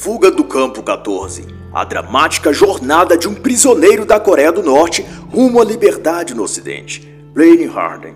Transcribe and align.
Fuga 0.00 0.30
do 0.30 0.44
Campo 0.44 0.82
14 0.82 1.44
A 1.70 1.84
dramática 1.84 2.54
jornada 2.54 3.18
de 3.18 3.28
um 3.28 3.34
prisioneiro 3.34 4.06
da 4.06 4.18
Coreia 4.18 4.50
do 4.50 4.62
Norte 4.62 5.04
rumo 5.30 5.60
à 5.60 5.64
liberdade 5.64 6.34
no 6.34 6.42
Ocidente. 6.42 7.06
Blaine 7.34 7.66
Harden. 7.66 8.14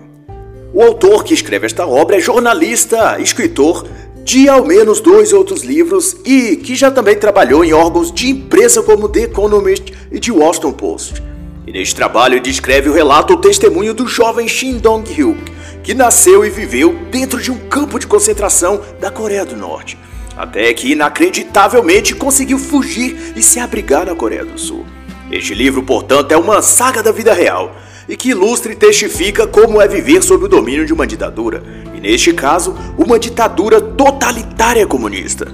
O 0.73 0.81
autor 0.81 1.23
que 1.23 1.35
escreve 1.35 1.67
esta 1.67 1.85
obra 1.85 2.17
é 2.17 2.19
jornalista, 2.19 3.19
escritor 3.19 3.87
de 4.23 4.49
ao 4.49 4.65
menos 4.65 4.99
dois 4.99 5.31
outros 5.31 5.61
livros 5.61 6.17
e 6.25 6.55
que 6.55 6.73
já 6.73 6.89
também 6.89 7.15
trabalhou 7.15 7.63
em 7.63 7.71
órgãos 7.71 8.11
de 8.11 8.31
imprensa 8.31 8.81
como 8.81 9.07
The 9.07 9.25
Economist 9.25 9.93
e 10.11 10.19
The 10.19 10.31
Washington 10.31 10.71
Post. 10.71 11.21
E 11.67 11.71
neste 11.71 11.93
trabalho 11.93 12.41
descreve 12.41 12.89
o 12.89 12.93
relato 12.93 13.33
ou 13.33 13.39
testemunho 13.39 13.93
do 13.93 14.07
jovem 14.07 14.47
Shin 14.47 14.79
Dong-hyuk, 14.79 15.39
que 15.83 15.93
nasceu 15.93 16.43
e 16.43 16.49
viveu 16.49 16.95
dentro 17.11 17.39
de 17.39 17.51
um 17.51 17.59
campo 17.69 17.99
de 17.99 18.07
concentração 18.07 18.81
da 18.99 19.11
Coreia 19.11 19.45
do 19.45 19.55
Norte 19.55 20.03
até 20.35 20.73
que 20.73 20.91
inacreditavelmente 20.91 22.13
conseguiu 22.13 22.59
fugir 22.59 23.33
e 23.35 23.41
se 23.41 23.59
abrigar 23.59 24.05
na 24.05 24.15
Coreia 24.15 24.43
do 24.43 24.59
Sul. 24.59 24.85
Este 25.31 25.53
livro, 25.53 25.81
portanto, 25.83 26.31
é 26.31 26.37
uma 26.37 26.61
saga 26.61 27.01
da 27.01 27.11
vida 27.11 27.33
real 27.33 27.75
e 28.07 28.15
que 28.15 28.29
ilustra 28.29 28.71
e 28.71 28.75
testifica 28.75 29.47
como 29.47 29.81
é 29.81 29.87
viver 29.87 30.21
sob 30.21 30.45
o 30.45 30.47
domínio 30.47 30.85
de 30.85 30.93
uma 30.93 31.07
ditadura, 31.07 31.63
e 31.95 31.99
neste 31.99 32.31
caso, 32.33 32.75
uma 32.97 33.17
ditadura 33.17 33.81
totalitária 33.81 34.85
comunista. 34.85 35.47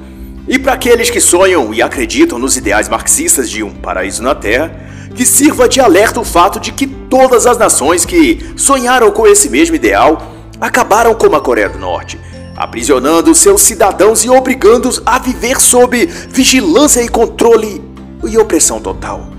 E 0.47 0.59
para 0.59 0.73
aqueles 0.73 1.09
que 1.09 1.21
sonham 1.21 1.73
e 1.73 1.81
acreditam 1.81 2.37
nos 2.37 2.57
ideais 2.57 2.89
marxistas 2.89 3.49
de 3.49 3.63
um 3.63 3.71
paraíso 3.71 4.21
na 4.21 4.35
Terra, 4.35 4.75
que 5.15 5.25
sirva 5.25 5.69
de 5.69 5.79
alerta 5.79 6.19
o 6.19 6.25
fato 6.25 6.59
de 6.59 6.73
que 6.73 6.87
todas 6.87 7.45
as 7.45 7.57
nações 7.57 8.03
que 8.03 8.53
sonharam 8.57 9.11
com 9.11 9.25
esse 9.27 9.49
mesmo 9.49 9.75
ideal 9.75 10.33
acabaram 10.59 11.13
como 11.13 11.35
a 11.35 11.41
Coreia 11.41 11.69
do 11.69 11.79
Norte 11.79 12.19
aprisionando 12.61 13.33
seus 13.33 13.63
cidadãos 13.63 14.23
e 14.23 14.29
obrigando-os 14.29 15.01
a 15.03 15.17
viver 15.17 15.59
sob 15.59 16.05
vigilância 16.05 17.01
e 17.01 17.09
controle 17.09 17.83
e 18.23 18.37
opressão 18.37 18.79
total. 18.79 19.31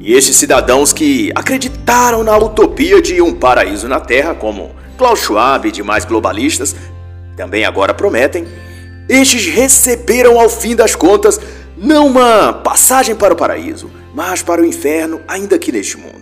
E 0.00 0.14
estes 0.14 0.36
cidadãos 0.36 0.90
que 0.90 1.30
acreditaram 1.34 2.24
na 2.24 2.34
utopia 2.38 3.02
de 3.02 3.20
um 3.20 3.34
paraíso 3.34 3.86
na 3.86 4.00
Terra, 4.00 4.34
como 4.34 4.70
Klaus 4.96 5.20
Schwab 5.20 5.68
e 5.68 5.72
demais 5.72 6.06
globalistas, 6.06 6.74
também 7.36 7.66
agora 7.66 7.92
prometem, 7.92 8.48
estes 9.10 9.44
receberam 9.44 10.40
ao 10.40 10.48
fim 10.48 10.74
das 10.74 10.94
contas 10.94 11.38
não 11.76 12.06
uma 12.06 12.54
passagem 12.54 13.14
para 13.14 13.34
o 13.34 13.36
paraíso, 13.36 13.90
mas 14.14 14.40
para 14.40 14.62
o 14.62 14.64
inferno, 14.64 15.20
ainda 15.28 15.56
aqui 15.56 15.70
neste 15.70 15.98
mundo. 15.98 16.17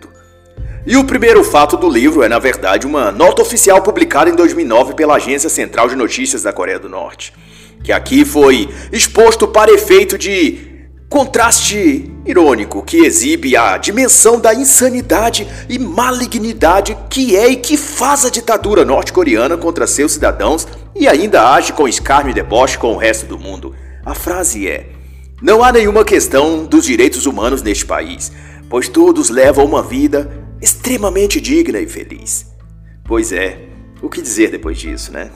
E 0.87 0.97
o 0.97 1.03
primeiro 1.03 1.43
fato 1.43 1.77
do 1.77 1.89
livro 1.89 2.23
é, 2.23 2.29
na 2.29 2.39
verdade, 2.39 2.87
uma 2.87 3.11
nota 3.11 3.43
oficial 3.43 3.83
publicada 3.83 4.31
em 4.31 4.37
2009 4.37 4.95
pela 4.95 5.17
Agência 5.17 5.51
Central 5.51 5.89
de 5.89 5.97
Notícias 5.97 6.45
da 6.45 6.53
Coreia 6.53 6.79
do 6.79 6.89
Norte, 6.89 7.33
que 7.83 7.91
aqui 7.91 8.25
foi 8.25 8.69
exposto 8.93 9.49
para 9.49 9.73
efeito 9.73 10.17
de 10.17 10.77
contraste 11.09 12.09
irônico 12.25 12.85
que 12.85 12.99
exibe 12.99 13.57
a 13.57 13.77
dimensão 13.79 14.39
da 14.39 14.55
insanidade 14.55 15.49
e 15.69 15.77
malignidade 15.77 16.97
que 17.11 17.35
é 17.35 17.49
e 17.49 17.57
que 17.57 17.77
faz 17.77 18.25
a 18.25 18.31
ditadura 18.31 18.85
norte-coreana 18.85 19.57
contra 19.57 19.89
seus 19.89 20.13
cidadãos 20.13 20.69
e 20.95 21.09
ainda 21.09 21.53
age 21.53 21.73
com 21.73 21.89
escárnio 21.89 22.31
e 22.31 22.35
deboche 22.35 22.79
com 22.79 22.95
o 22.95 22.97
resto 22.97 23.27
do 23.27 23.37
mundo. 23.37 23.75
A 24.05 24.15
frase 24.15 24.69
é: 24.69 24.87
Não 25.43 25.65
há 25.65 25.73
nenhuma 25.73 26.05
questão 26.05 26.65
dos 26.65 26.85
direitos 26.85 27.27
humanos 27.27 27.61
neste 27.61 27.85
país, 27.85 28.31
pois 28.71 28.89
todos 28.89 29.31
levam 29.31 29.65
uma 29.65 29.83
vida 29.83 30.46
extremamente 30.61 31.41
digna 31.41 31.79
e 31.79 31.87
feliz. 31.87 32.47
Pois 33.05 33.33
é, 33.33 33.69
o 34.03 34.09
que 34.09 34.21
dizer 34.21 34.51
depois 34.51 34.79
disso, 34.79 35.13
né? 35.13 35.31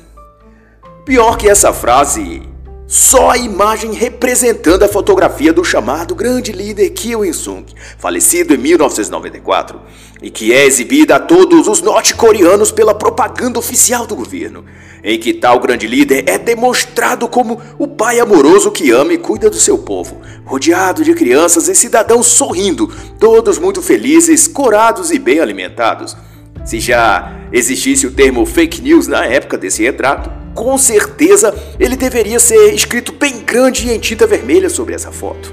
Pior 1.05 1.37
que 1.37 1.49
essa 1.49 1.73
frase, 1.73 2.43
só 2.91 3.31
a 3.31 3.39
imagem 3.39 3.93
representando 3.93 4.83
a 4.83 4.89
fotografia 4.89 5.53
do 5.53 5.63
chamado 5.63 6.13
grande 6.13 6.51
líder 6.51 6.91
Kim 6.91 7.25
Il-sung, 7.25 7.65
falecido 7.97 8.53
em 8.53 8.59
1994, 8.59 9.81
e 10.21 10.29
que 10.29 10.53
é 10.53 10.67
exibida 10.67 11.15
a 11.15 11.21
todos 11.21 11.69
os 11.69 11.81
norte-coreanos 11.81 12.73
pela 12.73 12.93
propaganda 12.93 13.61
oficial 13.61 14.09
do 14.09 14.17
governo, 14.17 14.65
em 15.05 15.17
que 15.21 15.33
tal 15.33 15.61
grande 15.61 15.87
líder 15.87 16.25
é 16.27 16.37
demonstrado 16.37 17.29
como 17.29 17.61
o 17.79 17.87
pai 17.87 18.19
amoroso 18.19 18.73
que 18.73 18.91
ama 18.91 19.13
e 19.13 19.19
cuida 19.19 19.49
do 19.49 19.57
seu 19.57 19.79
povo, 19.79 20.21
rodeado 20.45 21.05
de 21.05 21.15
crianças 21.15 21.69
e 21.69 21.77
cidadãos 21.77 22.27
sorrindo, 22.27 22.93
todos 23.21 23.57
muito 23.57 23.81
felizes, 23.81 24.49
corados 24.49 25.13
e 25.13 25.19
bem 25.21 25.39
alimentados. 25.39 26.17
Se 26.65 26.81
já 26.81 27.39
existisse 27.53 28.05
o 28.09 28.11
termo 28.11 28.45
fake 28.45 28.83
news 28.83 29.07
na 29.07 29.25
época 29.25 29.57
desse 29.57 29.81
retrato, 29.85 30.40
com 30.55 30.77
certeza 30.77 31.55
ele 31.79 31.97
deveria 31.97 32.41
ser 32.41 32.75
escrito 32.75 33.13
bem 33.13 33.41
grande 33.41 33.89
e 33.89 33.93
em 33.93 33.99
tinta 33.99 34.27
vermelha 34.27 34.69
sobre 34.69 34.95
essa 34.95 35.11
foto. 35.11 35.53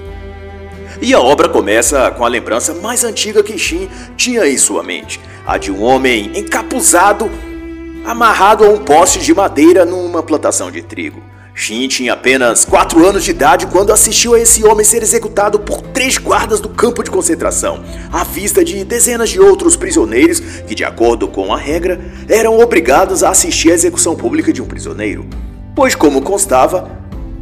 E 1.01 1.13
a 1.13 1.19
obra 1.19 1.47
começa 1.47 2.09
com 2.11 2.25
a 2.25 2.27
lembrança 2.27 2.73
mais 2.73 3.03
antiga 3.03 3.43
que 3.43 3.57
Shin 3.57 3.87
tinha 4.15 4.47
em 4.47 4.57
sua 4.57 4.81
mente, 4.81 5.19
a 5.45 5.57
de 5.57 5.71
um 5.71 5.83
homem 5.83 6.31
encapuzado 6.35 7.29
amarrado 8.07 8.63
a 8.63 8.69
um 8.69 8.77
poste 8.77 9.19
de 9.19 9.33
madeira 9.33 9.85
numa 9.85 10.23
plantação 10.23 10.71
de 10.71 10.81
trigo. 10.81 11.21
Shin 11.59 11.87
tinha 11.87 12.13
apenas 12.13 12.63
4 12.63 13.03
anos 13.03 13.23
de 13.23 13.31
idade 13.31 13.65
quando 13.65 13.91
assistiu 13.91 14.35
a 14.35 14.39
esse 14.39 14.63
homem 14.63 14.85
ser 14.85 15.01
executado 15.01 15.59
por 15.59 15.81
três 15.81 16.15
guardas 16.19 16.59
do 16.59 16.69
campo 16.69 17.01
de 17.01 17.09
concentração, 17.09 17.83
à 18.13 18.23
vista 18.23 18.63
de 18.63 18.83
dezenas 18.83 19.31
de 19.31 19.39
outros 19.39 19.75
prisioneiros 19.75 20.39
que, 20.39 20.75
de 20.75 20.85
acordo 20.85 21.27
com 21.27 21.51
a 21.51 21.57
regra, 21.57 21.99
eram 22.29 22.59
obrigados 22.59 23.23
a 23.23 23.31
assistir 23.31 23.71
à 23.71 23.73
execução 23.73 24.15
pública 24.15 24.53
de 24.53 24.61
um 24.61 24.67
prisioneiro. 24.67 25.25
Pois, 25.75 25.95
como 25.95 26.21
constava, 26.21 26.91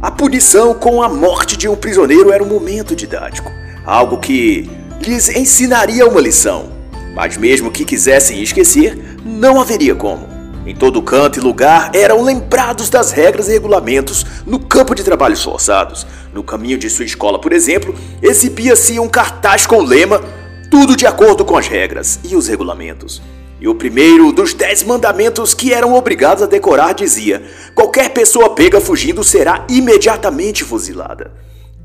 a 0.00 0.10
punição 0.10 0.72
com 0.72 1.02
a 1.02 1.10
morte 1.10 1.54
de 1.54 1.68
um 1.68 1.76
prisioneiro 1.76 2.32
era 2.32 2.42
um 2.42 2.48
momento 2.48 2.96
didático, 2.96 3.52
algo 3.84 4.16
que 4.16 4.70
lhes 4.98 5.28
ensinaria 5.28 6.08
uma 6.08 6.22
lição. 6.22 6.72
Mas, 7.14 7.36
mesmo 7.36 7.70
que 7.70 7.84
quisessem 7.84 8.42
esquecer, 8.42 8.98
não 9.22 9.60
haveria 9.60 9.94
como. 9.94 10.35
Em 10.66 10.74
todo 10.74 11.00
canto 11.00 11.38
e 11.38 11.42
lugar 11.42 11.92
eram 11.94 12.24
lembrados 12.24 12.90
das 12.90 13.12
regras 13.12 13.46
e 13.46 13.52
regulamentos 13.52 14.26
no 14.44 14.58
campo 14.58 14.96
de 14.96 15.04
trabalhos 15.04 15.40
forçados. 15.40 16.04
No 16.34 16.42
caminho 16.42 16.76
de 16.76 16.90
sua 16.90 17.04
escola, 17.04 17.40
por 17.40 17.52
exemplo, 17.52 17.94
exibia-se 18.20 18.98
um 18.98 19.08
cartaz 19.08 19.64
com 19.64 19.76
o 19.76 19.84
lema 19.84 20.20
Tudo 20.68 20.96
de 20.96 21.06
acordo 21.06 21.44
com 21.44 21.56
as 21.56 21.68
regras 21.68 22.18
e 22.24 22.34
os 22.34 22.48
regulamentos. 22.48 23.22
E 23.60 23.68
o 23.68 23.76
primeiro 23.76 24.32
dos 24.32 24.52
dez 24.52 24.82
mandamentos 24.82 25.54
que 25.54 25.72
eram 25.72 25.94
obrigados 25.94 26.42
a 26.42 26.46
decorar 26.46 26.94
dizia: 26.94 27.44
Qualquer 27.72 28.10
pessoa 28.10 28.50
pega 28.50 28.80
fugindo 28.80 29.22
será 29.22 29.64
imediatamente 29.70 30.64
fuzilada. 30.64 31.30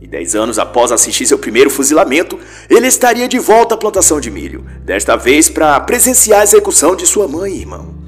E 0.01 0.07
dez 0.07 0.33
anos 0.33 0.57
após 0.57 0.91
assistir 0.91 1.27
seu 1.27 1.37
primeiro 1.37 1.69
fuzilamento, 1.69 2.39
ele 2.67 2.87
estaria 2.87 3.27
de 3.27 3.37
volta 3.37 3.75
à 3.75 3.77
plantação 3.77 4.19
de 4.19 4.31
milho, 4.31 4.65
desta 4.83 5.15
vez 5.15 5.47
para 5.47 5.79
presenciar 5.81 6.41
a 6.41 6.43
execução 6.43 6.95
de 6.95 7.05
sua 7.05 7.27
mãe 7.27 7.53
e 7.53 7.59
irmão. 7.59 8.00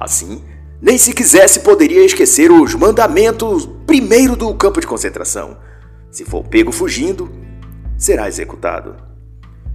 Assim, 0.00 0.42
nem 0.80 0.96
se 0.96 1.12
quisesse 1.12 1.60
poderia 1.60 2.02
esquecer 2.02 2.50
os 2.50 2.74
mandamentos 2.74 3.68
primeiro 3.86 4.34
do 4.34 4.54
campo 4.54 4.80
de 4.80 4.86
concentração. 4.86 5.58
Se 6.10 6.24
for 6.24 6.42
pego 6.42 6.72
fugindo, 6.72 7.30
será 7.98 8.26
executado. 8.26 8.96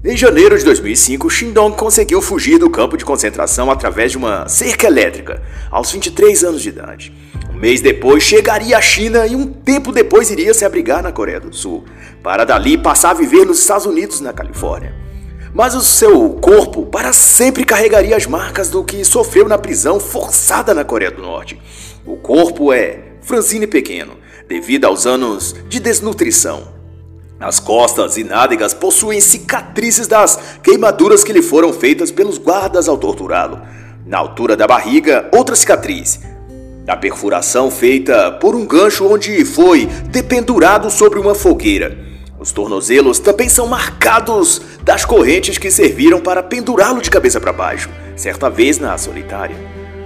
Em 0.04 0.18
janeiro 0.18 0.58
de 0.58 0.66
2005, 0.66 1.30
Shindong 1.30 1.76
conseguiu 1.76 2.22
fugir 2.24 2.58
do 2.58 2.72
campo 2.72 2.98
de 2.98 3.06
concentração 3.06 3.70
através 3.70 4.12
de 4.12 4.18
uma 4.18 4.48
cerca 4.48 4.88
elétrica, 4.88 5.44
aos 5.70 5.92
23 5.92 6.44
anos 6.44 6.62
de 6.62 6.70
idade. 6.70 7.14
Um 7.54 7.60
mês 7.60 7.82
depois, 7.82 8.24
chegaria 8.24 8.78
à 8.78 8.82
China 8.82 9.28
e 9.28 9.36
um 9.36 9.46
tempo 9.46 9.92
depois 9.92 10.32
iria 10.32 10.54
se 10.54 10.66
abrigar 10.66 11.04
na 11.04 11.12
Coreia 11.12 11.40
do 11.40 11.56
Sul, 11.56 11.86
para 12.24 12.46
dali 12.46 12.78
passar 12.78 13.12
a 13.12 13.14
viver 13.14 13.46
nos 13.46 13.60
Estados 13.60 13.86
Unidos, 13.86 14.22
na 14.22 14.34
Califórnia 14.34 15.06
mas 15.56 15.74
o 15.74 15.80
seu 15.80 16.32
corpo 16.32 16.86
para 16.86 17.14
sempre 17.14 17.64
carregaria 17.64 18.18
as 18.18 18.26
marcas 18.26 18.68
do 18.68 18.84
que 18.84 19.06
sofreu 19.06 19.48
na 19.48 19.58
prisão 19.58 20.02
forçada 20.02 20.74
na 20.74 20.84
Coreia 20.84 21.10
do 21.10 21.22
Norte. 21.22 21.58
O 22.06 22.18
corpo 22.18 22.74
é 22.74 23.00
franzino 23.22 23.64
e 23.64 23.68
pequeno, 23.68 24.18
devido 24.50 24.84
aos 24.84 25.08
anos 25.08 25.56
de 25.70 25.80
desnutrição. 25.80 26.76
As 27.40 27.58
costas 27.58 28.18
e 28.18 28.24
nádegas 28.26 28.74
possuem 28.74 29.22
cicatrizes 29.22 30.08
das 30.08 30.38
queimaduras 30.62 31.24
que 31.24 31.32
lhe 31.32 31.42
foram 31.42 31.72
feitas 31.72 32.12
pelos 32.12 32.38
guardas 32.38 32.90
ao 32.90 32.98
torturá-lo. 32.98 33.62
Na 34.06 34.18
altura 34.18 34.58
da 34.58 34.68
barriga, 34.68 35.30
outra 35.34 35.56
cicatriz. 35.56 36.20
A 36.86 36.98
perfuração 36.98 37.72
feita 37.72 38.30
por 38.30 38.56
um 38.56 38.66
gancho 38.66 39.08
onde 39.08 39.46
foi 39.46 39.86
dependurado 39.86 40.92
sobre 40.92 41.18
uma 41.18 41.34
fogueira. 41.34 42.15
Os 42.46 42.52
tornozelos 42.52 43.18
também 43.18 43.50
são 43.50 43.66
marcados 43.66 44.62
das 44.84 45.04
correntes 45.04 45.58
que 45.58 45.72
serviram 45.72 46.22
para 46.22 46.44
pendurá-lo 46.44 47.02
de 47.02 47.10
cabeça 47.10 47.42
para 47.42 47.52
baixo, 47.52 47.90
certa 48.16 48.52
vez 48.52 48.78
na 48.78 48.96
solitária. 49.00 49.56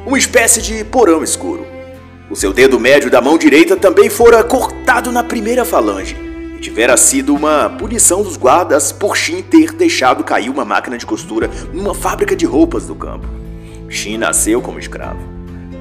Uma 0.06 0.18
espécie 0.18 0.62
de 0.62 0.86
porão 0.86 1.22
escuro. 1.22 1.68
O 2.32 2.38
seu 2.38 2.54
dedo 2.54 2.80
médio 2.80 3.12
da 3.12 3.20
mão 3.20 3.38
direita 3.38 3.76
também 3.76 4.10
fora 4.10 4.42
cortado 4.42 5.12
na 5.12 5.22
primeira 5.22 5.66
falange, 5.66 6.16
e 6.56 6.62
tivera 6.62 6.96
sido 6.96 7.36
uma 7.36 7.72
punição 7.72 8.24
dos 8.24 8.38
guardas 8.38 8.94
por 8.94 9.18
Shin 9.18 9.42
ter 9.42 9.74
deixado 9.74 10.24
cair 10.24 10.50
uma 10.50 10.64
máquina 10.64 10.98
de 10.98 11.06
costura 11.06 11.50
numa 11.74 11.94
fábrica 11.94 12.38
de 12.38 12.46
roupas 12.46 12.88
do 12.88 12.96
campo. 12.96 13.28
Shin 13.90 14.18
nasceu 14.18 14.62
como 14.62 14.80
escravo 14.80 15.20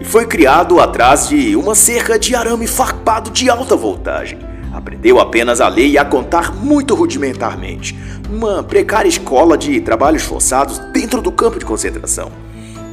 e 0.00 0.04
foi 0.04 0.26
criado 0.26 0.80
atrás 0.80 1.28
de 1.28 1.54
uma 1.54 1.76
cerca 1.76 2.18
de 2.18 2.34
arame 2.34 2.66
farpado 2.66 3.30
de 3.30 3.48
alta 3.48 3.76
voltagem 3.76 4.47
aprendeu 4.88 5.20
apenas 5.20 5.60
a 5.60 5.68
ler 5.68 5.86
e 5.86 5.98
a 5.98 6.04
contar 6.04 6.54
muito 6.54 6.94
rudimentarmente, 6.94 7.94
numa 8.30 8.62
precária 8.62 9.08
escola 9.08 9.56
de 9.58 9.80
trabalhos 9.82 10.22
forçados 10.22 10.78
dentro 10.94 11.20
do 11.20 11.30
campo 11.30 11.58
de 11.58 11.66
concentração. 11.66 12.32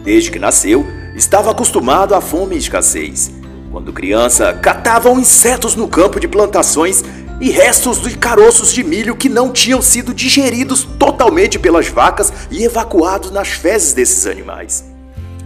Desde 0.03 0.29
que 0.29 0.37
nasceu, 0.37 0.85
estava 1.15 1.51
acostumado 1.51 2.13
à 2.13 2.19
fome 2.19 2.55
e 2.55 2.59
escassez. 2.59 3.31
Quando 3.71 3.93
criança, 3.93 4.53
catavam 4.53 5.17
insetos 5.17 5.73
no 5.75 5.87
campo 5.87 6.19
de 6.19 6.27
plantações 6.27 7.01
e 7.39 7.49
restos 7.49 8.01
de 8.01 8.17
caroços 8.17 8.73
de 8.73 8.83
milho 8.83 9.15
que 9.15 9.29
não 9.29 9.51
tinham 9.51 9.81
sido 9.81 10.13
digeridos 10.13 10.83
totalmente 10.99 11.57
pelas 11.57 11.87
vacas 11.87 12.31
e 12.51 12.63
evacuados 12.63 13.31
nas 13.31 13.49
fezes 13.49 13.93
desses 13.93 14.27
animais. 14.27 14.83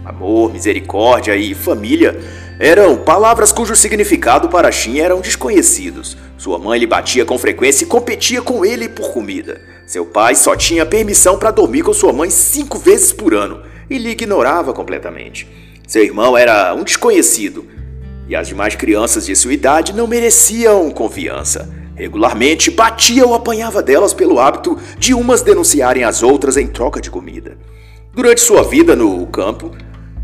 Amor, 0.04 0.52
misericórdia 0.52 1.36
e 1.36 1.54
família 1.54 2.18
eram 2.60 2.94
palavras 2.98 3.52
cujo 3.52 3.74
significado 3.74 4.50
para 4.50 4.70
Shin 4.70 4.98
eram 4.98 5.22
desconhecidos. 5.22 6.14
Sua 6.36 6.58
mãe 6.58 6.78
lhe 6.78 6.86
batia 6.86 7.24
com 7.24 7.38
frequência 7.38 7.84
e 7.84 7.86
competia 7.86 8.42
com 8.42 8.66
ele 8.66 8.86
por 8.86 9.14
comida. 9.14 9.58
Seu 9.86 10.04
pai 10.04 10.34
só 10.34 10.54
tinha 10.54 10.84
permissão 10.84 11.38
para 11.38 11.50
dormir 11.50 11.82
com 11.82 11.94
sua 11.94 12.12
mãe 12.12 12.28
cinco 12.28 12.78
vezes 12.78 13.14
por 13.14 13.32
ano 13.32 13.62
e 13.88 13.96
lhe 13.96 14.10
ignorava 14.10 14.74
completamente. 14.74 15.48
Seu 15.88 16.04
irmão 16.04 16.36
era 16.36 16.74
um 16.74 16.84
desconhecido 16.84 17.66
e 18.28 18.36
as 18.36 18.46
demais 18.46 18.74
crianças 18.74 19.24
de 19.24 19.34
sua 19.34 19.54
idade 19.54 19.94
não 19.94 20.06
mereciam 20.06 20.90
confiança. 20.90 21.66
Regularmente 21.96 22.70
batia 22.70 23.24
ou 23.24 23.34
apanhava 23.34 23.82
delas 23.82 24.12
pelo 24.12 24.38
hábito 24.38 24.78
de 24.98 25.14
umas 25.14 25.40
denunciarem 25.40 26.04
as 26.04 26.22
outras 26.22 26.58
em 26.58 26.66
troca 26.66 27.00
de 27.00 27.10
comida. 27.10 27.56
Durante 28.12 28.42
sua 28.42 28.62
vida 28.62 28.94
no 28.94 29.26
campo, 29.28 29.70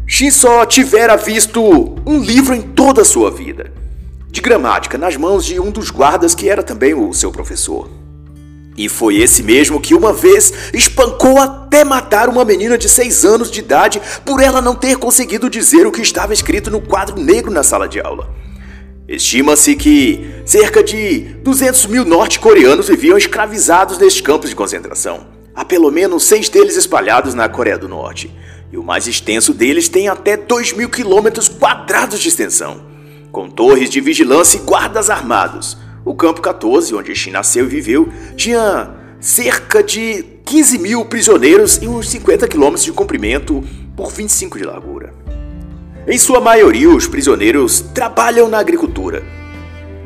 Shin 0.09 0.31
só 0.31 0.65
tivera 0.65 1.17
visto 1.17 1.61
um 2.07 2.21
livro 2.21 2.55
em 2.55 2.63
toda 2.63 3.03
a 3.03 3.05
sua 3.05 3.29
vida, 3.29 3.73
de 4.31 4.41
gramática, 4.41 4.97
nas 4.97 5.17
mãos 5.17 5.45
de 5.45 5.59
um 5.59 5.71
dos 5.71 5.91
guardas 5.91 6.33
que 6.33 6.49
era 6.49 6.63
também 6.63 6.95
o 6.95 7.13
seu 7.13 7.33
professor. 7.33 7.91
E 8.77 8.89
foi 8.89 9.17
esse 9.17 9.43
mesmo 9.43 9.81
que 9.81 9.95
uma 9.95 10.13
vez 10.13 10.71
espancou 10.73 11.39
até 11.41 11.83
matar 11.83 12.29
uma 12.29 12.45
menina 12.45 12.79
de 12.79 12.89
6 12.89 13.25
anos 13.25 13.51
de 13.51 13.59
idade 13.59 14.01
por 14.25 14.41
ela 14.41 14.61
não 14.61 14.77
ter 14.77 14.97
conseguido 14.97 15.51
dizer 15.51 15.87
o 15.87 15.93
que 15.93 16.03
estava 16.03 16.33
escrito 16.33 16.71
no 16.71 16.81
quadro 16.81 17.19
negro 17.19 17.51
na 17.51 17.65
sala 17.65 17.89
de 17.89 17.99
aula. 17.99 18.29
Estima-se 19.09 19.75
que 19.75 20.43
cerca 20.45 20.85
de 20.85 21.21
200 21.43 21.87
mil 21.87 22.05
norte-coreanos 22.05 22.89
viviam 22.89 23.19
escravizados 23.19 23.99
nestes 23.99 24.21
campos 24.21 24.51
de 24.51 24.57
concentração. 24.57 25.27
Há 25.55 25.65
pelo 25.65 25.91
menos 25.91 26.25
seis 26.25 26.49
deles 26.49 26.77
espalhados 26.77 27.33
na 27.33 27.49
Coreia 27.49 27.79
do 27.79 27.89
Norte. 27.89 28.31
E 28.73 28.77
o 28.77 28.83
mais 28.83 29.07
extenso 29.07 29.55
deles 29.55 29.89
tem 29.89 30.09
até 30.09 30.37
2 30.37 30.73
mil 30.73 30.89
quilômetros 30.89 31.49
quadrados 31.49 32.21
de 32.21 32.29
extensão, 32.29 32.83
com 33.31 33.49
torres 33.49 33.89
de 33.89 34.01
vigilância 34.01 34.59
e 34.59 34.61
guardas 34.61 35.09
armados. 35.09 35.77
O 36.05 36.15
campo 36.15 36.41
14, 36.41 36.95
onde 36.95 37.15
Shin 37.15 37.31
nasceu 37.31 37.65
e 37.65 37.69
viveu, 37.69 38.09
tinha 38.37 38.91
cerca 39.21 39.83
de 39.83 40.25
15 40.45 40.79
mil 40.79 41.05
prisioneiros 41.05 41.79
e 41.83 41.89
uns 41.89 42.09
50 42.11 42.47
quilômetros 42.49 42.85
de 42.85 42.93
comprimento 42.93 43.65
por 43.97 44.11
25 44.11 44.59
de 44.59 44.65
largura. 44.65 45.13
Em 46.07 46.19
sua 46.19 46.41
maioria, 46.41 46.89
os 46.89 47.09
prisioneiros 47.09 47.81
trabalham 47.81 48.49
na 48.49 48.59
agricultura, 48.59 49.25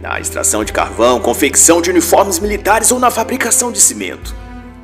na 0.01 0.19
extração 0.19 0.65
de 0.65 0.73
carvão, 0.73 1.21
confecção 1.21 1.83
de 1.83 1.91
uniformes 1.91 2.39
militares 2.39 2.91
ou 2.91 2.99
na 2.99 3.11
fabricação 3.11 3.71
de 3.71 3.81
cimento. 3.81 4.35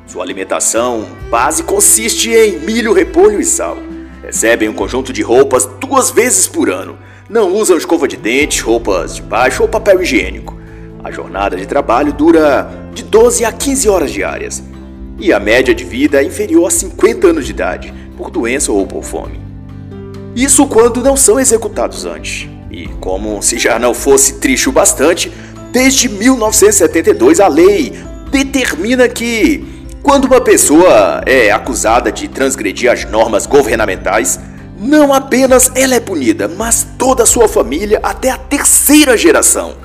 Sua 0.07 0.23
alimentação 0.23 1.05
base 1.29 1.63
consiste 1.63 2.29
em 2.31 2.59
milho, 2.59 2.93
repolho 2.93 3.41
e 3.41 3.43
sal. 3.43 3.77
Recebem 4.23 4.69
um 4.69 4.73
conjunto 4.73 5.11
de 5.11 5.21
roupas 5.21 5.65
duas 5.81 6.09
vezes 6.09 6.47
por 6.47 6.69
ano. 6.69 6.97
Não 7.29 7.53
usam 7.53 7.77
escova 7.77 8.07
de 8.07 8.15
dente, 8.15 8.61
roupas 8.61 9.17
de 9.17 9.21
baixo 9.21 9.63
ou 9.63 9.67
papel 9.67 10.01
higiênico. 10.01 10.57
A 11.03 11.11
jornada 11.11 11.57
de 11.57 11.65
trabalho 11.65 12.13
dura 12.13 12.71
de 12.93 13.03
12 13.03 13.43
a 13.43 13.51
15 13.51 13.89
horas 13.89 14.11
diárias 14.13 14.63
e 15.19 15.33
a 15.33 15.41
média 15.41 15.75
de 15.75 15.83
vida 15.83 16.21
é 16.21 16.25
inferior 16.25 16.67
a 16.67 16.71
50 16.71 17.27
anos 17.27 17.45
de 17.45 17.51
idade, 17.51 17.93
por 18.15 18.29
doença 18.31 18.71
ou 18.71 18.87
por 18.87 19.03
fome. 19.03 19.41
Isso 20.33 20.65
quando 20.67 21.03
não 21.03 21.17
são 21.17 21.37
executados 21.37 22.05
antes. 22.05 22.47
E 22.71 22.87
como 23.01 23.41
se 23.41 23.57
já 23.57 23.77
não 23.77 23.93
fosse 23.93 24.39
triste 24.39 24.69
o 24.69 24.71
bastante, 24.71 25.29
desde 25.69 26.07
1972 26.07 27.41
a 27.41 27.49
lei 27.49 27.93
determina 28.31 29.09
que 29.09 29.76
quando 30.07 30.23
uma 30.23 30.39
pessoa 30.39 31.21
é 31.25 31.51
acusada 31.51 32.09
de 32.09 32.29
transgredir 32.29 32.89
as 32.89 33.03
normas 33.03 33.45
governamentais, 33.45 34.39
não 34.79 35.13
apenas 35.13 35.69
ela 35.75 35.95
é 35.95 35.99
punida, 35.99 36.47
mas 36.47 36.87
toda 36.97 37.23
a 37.23 37.25
sua 37.25 37.49
família 37.49 37.99
até 38.01 38.29
a 38.29 38.37
terceira 38.37 39.17
geração 39.17 39.75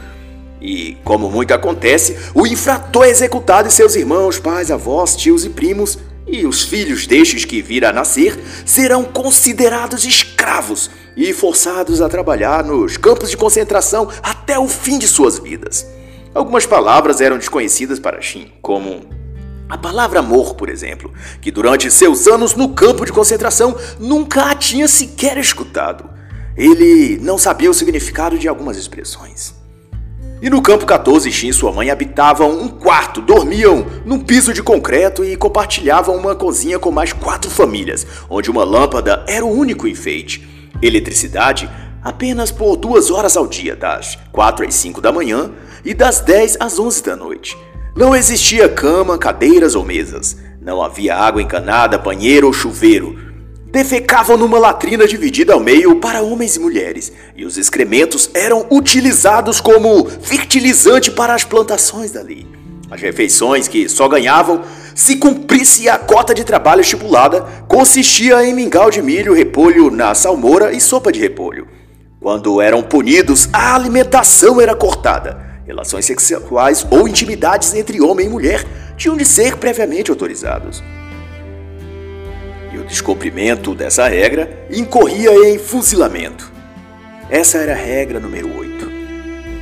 e, 0.61 0.97
como 1.03 1.29
muito 1.29 1.53
acontece, 1.53 2.17
o 2.37 2.47
infrator 2.47 3.05
é 3.05 3.09
executado 3.09 3.67
e 3.67 3.73
seus 3.73 3.97
irmãos, 3.97 4.39
pais, 4.39 4.71
avós, 4.71 5.17
tios 5.17 5.45
e 5.45 5.51
primos, 5.51 5.99
e 6.25 6.47
os 6.47 6.63
filhos 6.63 7.05
destes 7.05 7.45
que 7.45 7.61
vir 7.61 7.85
a 7.85 7.93
nascer, 7.93 8.39
serão 8.65 9.03
considerados 9.03 10.05
escravos 10.05 10.89
e 11.17 11.33
forçados 11.33 12.01
a 12.01 12.09
trabalhar 12.09 12.63
nos 12.63 12.97
campos 12.97 13.29
de 13.29 13.37
concentração 13.37 14.09
até 14.23 14.57
o 14.57 14.69
fim 14.69 15.01
de 15.01 15.09
suas 15.09 15.41
vidas. 15.41 15.85
Algumas 16.33 16.65
palavras 16.65 17.21
eram 17.21 17.39
desconhecidas 17.39 17.99
para 17.99 18.21
Shin, 18.21 18.53
como 18.63 19.21
a 19.69 19.79
palavra 19.79 20.21
amor, 20.21 20.55
por 20.55 20.69
exemplo, 20.69 21.13
que 21.41 21.51
durante 21.51 21.91
seus 21.91 22.27
anos 22.27 22.55
no 22.55 22.71
campo 22.71 23.05
de 23.05 23.13
concentração 23.13 23.77
nunca 23.99 24.51
a 24.51 24.55
tinha 24.55 24.87
sequer 24.87 25.39
escutado. 25.39 26.11
Ele 26.57 27.19
não 27.23 27.39
sabia 27.39 27.71
o 27.71 27.75
significado 27.75 28.39
de 28.39 28.47
algumas 28.47 28.77
expressões. 28.77 29.55
E 30.43 30.51
no 30.51 30.61
campo 30.61 30.85
14, 30.85 31.31
Shin 31.31 31.49
e 31.49 31.53
sua 31.53 31.71
mãe 31.71 31.89
habitavam 31.89 32.51
um 32.51 32.69
quarto, 32.69 33.23
dormiam 33.23 33.87
num 34.05 34.19
piso 34.19 34.53
de 34.53 34.61
concreto 34.61 35.25
e 35.25 35.37
compartilhavam 35.37 36.17
uma 36.17 36.35
cozinha 36.35 36.81
com 36.81 36.91
mais 36.91 37.13
quatro 37.13 37.49
famílias, 37.49 38.05
onde 38.29 38.51
uma 38.51 38.65
lâmpada 38.65 39.25
era 39.29 39.47
o 39.47 39.57
único 39.57 39.87
enfeite. 39.87 40.47
Eletricidade 40.83 41.71
apenas 42.03 42.51
por 42.51 42.77
duas 42.77 43.09
horas 43.09 43.37
ao 43.37 43.47
dia, 43.47 43.77
das 43.77 44.19
4 44.33 44.67
às 44.67 44.75
5 44.75 45.01
da 45.01 45.13
manhã 45.13 45.53
e 45.85 45.95
das 45.95 46.21
10 46.21 46.57
às 46.59 46.77
11 46.79 47.03
da 47.05 47.15
noite. 47.15 47.57
Não 47.95 48.17
existia 48.17 48.69
cama, 48.69 49.19
cadeiras 49.19 49.75
ou 49.75 49.85
mesas. 49.85 50.37
Não 50.61 50.83
havia 50.83 51.17
água 51.17 51.43
encanada, 51.43 51.99
banheiro 51.99 52.47
ou 52.47 52.53
chuveiro 52.53 53.33
defecavam 53.73 54.37
numa 54.37 54.59
latrina 54.59 55.09
dividida 55.09 55.55
ao 55.55 55.61
meio 55.61 55.97
para 55.97 56.21
homens 56.21 56.57
e 56.57 56.61
mulheres, 56.61 57.11
e 57.35 57.47
os 57.47 57.57
excrementos 57.57 58.31
eram 58.35 58.67
utilizados 58.71 59.63
como 59.63 60.07
fertilizante 60.21 61.11
para 61.11 61.35
as 61.35 61.43
plantações 61.43 62.13
dali. 62.13 62.47
As 62.91 63.01
refeições 63.01 63.67
que 63.67 63.89
só 63.89 64.07
ganhavam 64.07 64.61
se 64.95 65.17
cumprisse 65.17 65.89
a 65.89 65.97
cota 65.97 66.35
de 66.35 66.45
trabalho 66.45 66.83
estipulada 66.83 67.41
consistia 67.67 68.45
em 68.45 68.53
mingau 68.53 68.91
de 68.91 69.01
milho, 69.01 69.33
repolho 69.33 69.91
na 69.91 70.15
salmoura 70.15 70.75
e 70.75 70.81
sopa 70.81 71.11
de 71.11 71.19
repolho. 71.19 71.67
Quando 72.21 72.61
eram 72.61 72.83
punidos, 72.83 73.49
a 73.51 73.75
alimentação 73.75 74.61
era 74.61 74.77
cortada. 74.77 75.52
Relações 75.67 76.05
sexuais 76.05 76.87
ou 76.91 77.07
intimidades 77.07 77.75
entre 77.75 78.01
homem 78.01 78.27
e 78.27 78.31
mulher 78.31 78.65
tinham 78.97 79.17
de 79.17 79.25
ser 79.25 79.57
previamente 79.57 80.11
autorizados 80.11 80.83
e 82.73 82.79
o 82.79 82.85
descumprimento 82.85 83.75
dessa 83.75 84.09
regra 84.09 84.67
incorria 84.71 85.31
em 85.49 85.59
fuzilamento. 85.59 86.51
Essa 87.29 87.59
era 87.59 87.73
a 87.73 87.77
regra 87.77 88.19
número 88.19 88.49
8. 88.59 88.91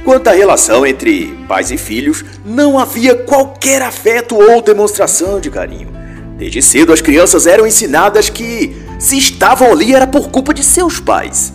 Quanto 0.04 0.28
à 0.28 0.32
relação 0.32 0.86
entre 0.86 1.26
pais 1.46 1.70
e 1.70 1.76
filhos, 1.76 2.24
não 2.44 2.78
havia 2.78 3.14
qualquer 3.14 3.82
afeto 3.82 4.36
ou 4.36 4.62
demonstração 4.62 5.40
de 5.40 5.50
carinho. 5.50 5.90
Desde 6.38 6.62
cedo, 6.62 6.92
as 6.92 7.02
crianças 7.02 7.46
eram 7.46 7.66
ensinadas 7.66 8.30
que, 8.30 8.74
se 8.98 9.18
estavam 9.18 9.70
ali, 9.70 9.94
era 9.94 10.06
por 10.06 10.30
culpa 10.30 10.54
de 10.54 10.64
seus 10.64 10.98
pais. 10.98 11.52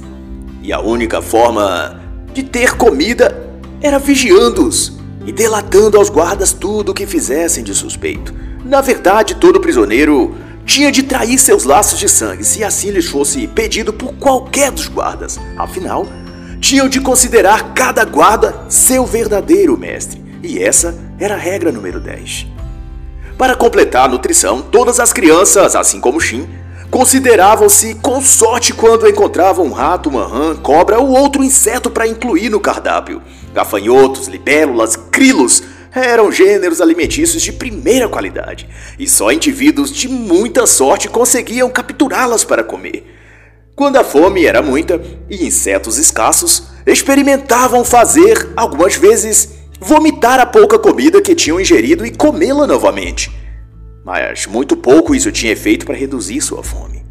E 0.61 0.71
a 0.71 0.79
única 0.79 1.21
forma 1.21 2.01
de 2.33 2.43
ter 2.43 2.75
comida 2.75 3.44
era 3.86 4.00
vigiando-os 4.00 4.94
e 5.27 5.32
delatando 5.32 5.98
aos 5.98 6.10
guardas 6.10 6.51
tudo 6.51 6.89
o 6.89 6.94
que 6.94 7.06
fizessem 7.06 7.63
de 7.63 7.75
suspeito. 7.75 8.34
Na 8.65 8.82
verdade, 8.82 9.36
todo 9.36 9.62
prisioneiro 9.62 10.36
tinha 10.65 10.92
de 10.92 11.04
trair 11.04 11.38
seus 11.38 11.63
laços 11.65 12.00
de 12.00 12.10
sangue 12.10 12.44
se 12.44 12.63
assim 12.63 12.89
lhes 12.89 13.06
fosse 13.06 13.46
pedido 13.46 13.94
por 13.94 14.13
qualquer 14.15 14.72
dos 14.72 14.88
guardas. 14.88 15.39
Afinal, 15.56 16.08
tinham 16.60 16.89
de 16.89 17.00
considerar 17.00 17.75
cada 17.75 18.04
guarda 18.04 18.65
seu 18.70 19.06
verdadeiro 19.06 19.77
mestre, 19.77 20.20
e 20.42 20.58
essa 20.58 20.98
era 21.20 21.36
a 21.36 21.38
regra 21.38 21.72
número 21.72 22.00
10. 22.00 22.48
Para 23.38 23.56
completar 23.56 24.06
a 24.06 24.08
nutrição, 24.08 24.63
todas 24.63 25.00
as 25.00 25.13
crianças, 25.13 25.75
assim 25.75 26.00
como 26.00 26.20
Shin, 26.20 26.48
consideravam-se 26.95 27.95
com 27.95 28.21
sorte 28.21 28.73
quando 28.73 29.05
encontravam 29.05 29.65
um 29.65 29.71
rato, 29.73 30.07
uma 30.07 30.25
rã, 30.25 30.55
cobra 30.55 30.97
ou 30.97 31.09
outro 31.09 31.43
inseto 31.43 31.91
para 31.91 32.07
incluir 32.07 32.47
no 32.47 32.57
cardápio. 32.57 33.21
Gafanhotos, 33.53 34.29
libélulas, 34.29 34.95
grilos 34.95 35.61
eram 35.93 36.31
gêneros 36.31 36.79
alimentícios 36.79 37.43
de 37.43 37.51
primeira 37.51 38.07
qualidade, 38.07 38.69
e 38.97 39.09
só 39.09 39.29
indivíduos 39.33 39.91
de 39.91 40.07
muita 40.07 40.65
sorte 40.65 41.09
conseguiam 41.09 41.69
capturá-las 41.69 42.45
para 42.45 42.63
comer. 42.63 43.05
Quando 43.75 43.97
a 43.97 44.03
fome 44.05 44.45
era 44.45 44.61
muita 44.61 45.01
e 45.29 45.45
insetos 45.45 45.97
escassos, 45.97 46.67
experimentavam 46.85 47.83
fazer, 47.83 48.53
algumas 48.55 48.95
vezes, 48.95 49.49
vomitar 49.81 50.39
a 50.39 50.45
pouca 50.45 50.79
comida 50.79 51.21
que 51.21 51.35
tinham 51.35 51.59
ingerido 51.59 52.05
e 52.05 52.11
comê-la 52.11 52.65
novamente. 52.65 53.44
Mas 54.05 54.45
muito 54.45 54.77
pouco 54.77 55.15
isso 55.15 55.31
tinha 55.31 55.51
efeito 55.51 55.83
para 55.83 55.95
reduzir 55.95 56.39
sua 56.39 56.63
fome. 56.63 57.03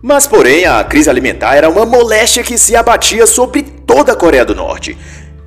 Mas, 0.00 0.26
porém, 0.26 0.64
a 0.64 0.82
crise 0.82 1.10
alimentar 1.10 1.54
era 1.54 1.68
uma 1.68 1.84
moléstia 1.84 2.42
que 2.42 2.56
se 2.56 2.74
abatia 2.74 3.26
sobre 3.26 3.62
toda 3.62 4.12
a 4.12 4.16
Coreia 4.16 4.44
do 4.44 4.54
Norte. 4.54 4.96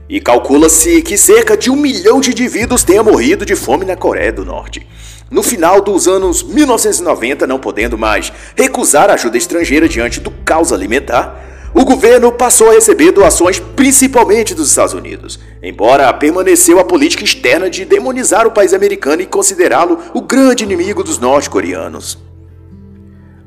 E 0.08 0.22
calcula-se 0.22 1.02
que 1.02 1.18
cerca 1.18 1.58
de 1.58 1.72
um 1.72 1.76
milhão 1.76 2.22
de 2.22 2.30
indivíduos 2.30 2.84
tenha 2.84 3.02
morrido 3.02 3.44
de 3.44 3.56
fome 3.56 3.86
na 3.86 3.96
Coreia 3.96 4.32
do 4.32 4.46
Norte. 4.46 4.88
No 5.32 5.42
final 5.42 5.82
dos 5.82 6.08
anos 6.08 6.44
1990, 6.44 7.48
não 7.48 7.60
podendo 7.60 7.98
mais 7.98 8.32
recusar 8.56 9.10
ajuda 9.10 9.36
estrangeira 9.36 9.90
diante 9.90 10.20
do 10.20 10.30
caos 10.30 10.72
alimentar, 10.72 11.44
o 11.78 11.86
governo 11.86 12.32
passou 12.32 12.70
a 12.70 12.74
receber 12.74 13.12
doações 13.12 13.60
principalmente 13.60 14.56
dos 14.56 14.70
Estados 14.70 14.96
Unidos, 14.96 15.40
embora 15.62 16.12
permaneceu 16.12 16.80
a 16.80 16.84
política 16.84 17.24
externa 17.24 17.70
de 17.70 17.86
demonizar 17.86 18.48
o 18.48 18.52
país 18.52 18.74
americano 18.74 19.22
e 19.22 19.28
considerá-lo 19.28 20.00
o 20.14 20.22
grande 20.22 20.64
inimigo 20.64 21.04
dos 21.04 21.20
norte-coreanos. 21.20 22.18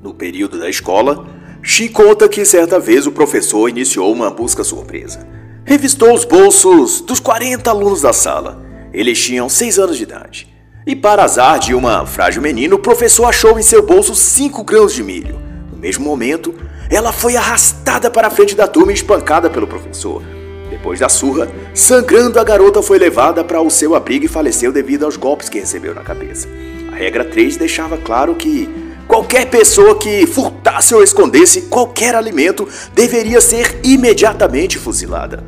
No 0.00 0.14
período 0.14 0.58
da 0.58 0.70
escola, 0.70 1.26
Shi 1.62 1.90
conta 1.90 2.28
que 2.28 2.44
certa 2.44 2.80
vez 2.80 3.06
o 3.06 3.12
professor 3.12 3.68
iniciou 3.68 4.10
uma 4.12 4.30
busca 4.30 4.64
surpresa. 4.64 5.26
Revistou 5.64 6.14
os 6.14 6.25
bolsos 6.25 7.00
dos 7.02 7.20
40 7.20 7.68
alunos 7.68 8.00
da 8.00 8.12
sala. 8.12 8.64
Eles 8.94 9.22
tinham 9.22 9.49
6 9.49 9.78
anos 9.78 9.96
de 9.99 10.04
idade. 10.04 10.49
E 10.87 10.96
para 10.96 11.22
azar 11.22 11.58
de 11.58 11.75
uma 11.75 12.06
frágil 12.06 12.40
menina, 12.40 12.75
o 12.75 12.78
professor 12.78 13.26
achou 13.26 13.58
em 13.58 13.62
seu 13.62 13.82
bolso 13.82 14.14
5 14.14 14.64
grãos 14.64 14.94
de 14.94 15.02
milho. 15.02 15.38
No 15.70 15.76
mesmo 15.76 16.04
momento, 16.04 16.54
ela 16.90 17.12
foi 17.12 17.37
arrastada 17.37 18.11
para 18.11 18.26
a 18.26 18.30
frente 18.30 18.56
da 18.56 18.66
turma 18.66 18.90
e 18.90 18.94
espancada 18.94 19.49
pelo 19.49 19.66
professor. 19.66 20.23
Depois 20.68 20.99
da 20.99 21.09
surra, 21.09 21.49
sangrando, 21.73 22.38
a 22.38 22.44
garota 22.44 22.82
foi 22.82 22.99
levada 22.99 23.44
para 23.44 23.61
o 23.61 23.70
seu 23.70 23.94
abrigo 23.94 24.25
e 24.25 24.28
faleceu 24.28 24.73
devido 24.73 25.04
aos 25.04 25.16
golpes 25.16 25.49
que 25.49 25.61
recebeu 25.61 25.94
na 25.94 26.02
cabeça. 26.02 26.49
A 26.92 26.97
regra 26.97 27.25
3 27.25 27.56
deixava 27.56 27.97
claro 27.97 28.35
que 28.35 28.68
qualquer 29.06 29.47
pessoa 29.47 29.97
que 29.97 30.26
furtasse 30.26 30.94
ou 30.94 31.02
escondesse 31.02 31.62
qualquer 31.62 32.14
alimento 32.14 32.68
deveria 32.92 33.40
ser 33.40 33.80
imediatamente 33.85 34.78
fuzilada. 34.78 35.44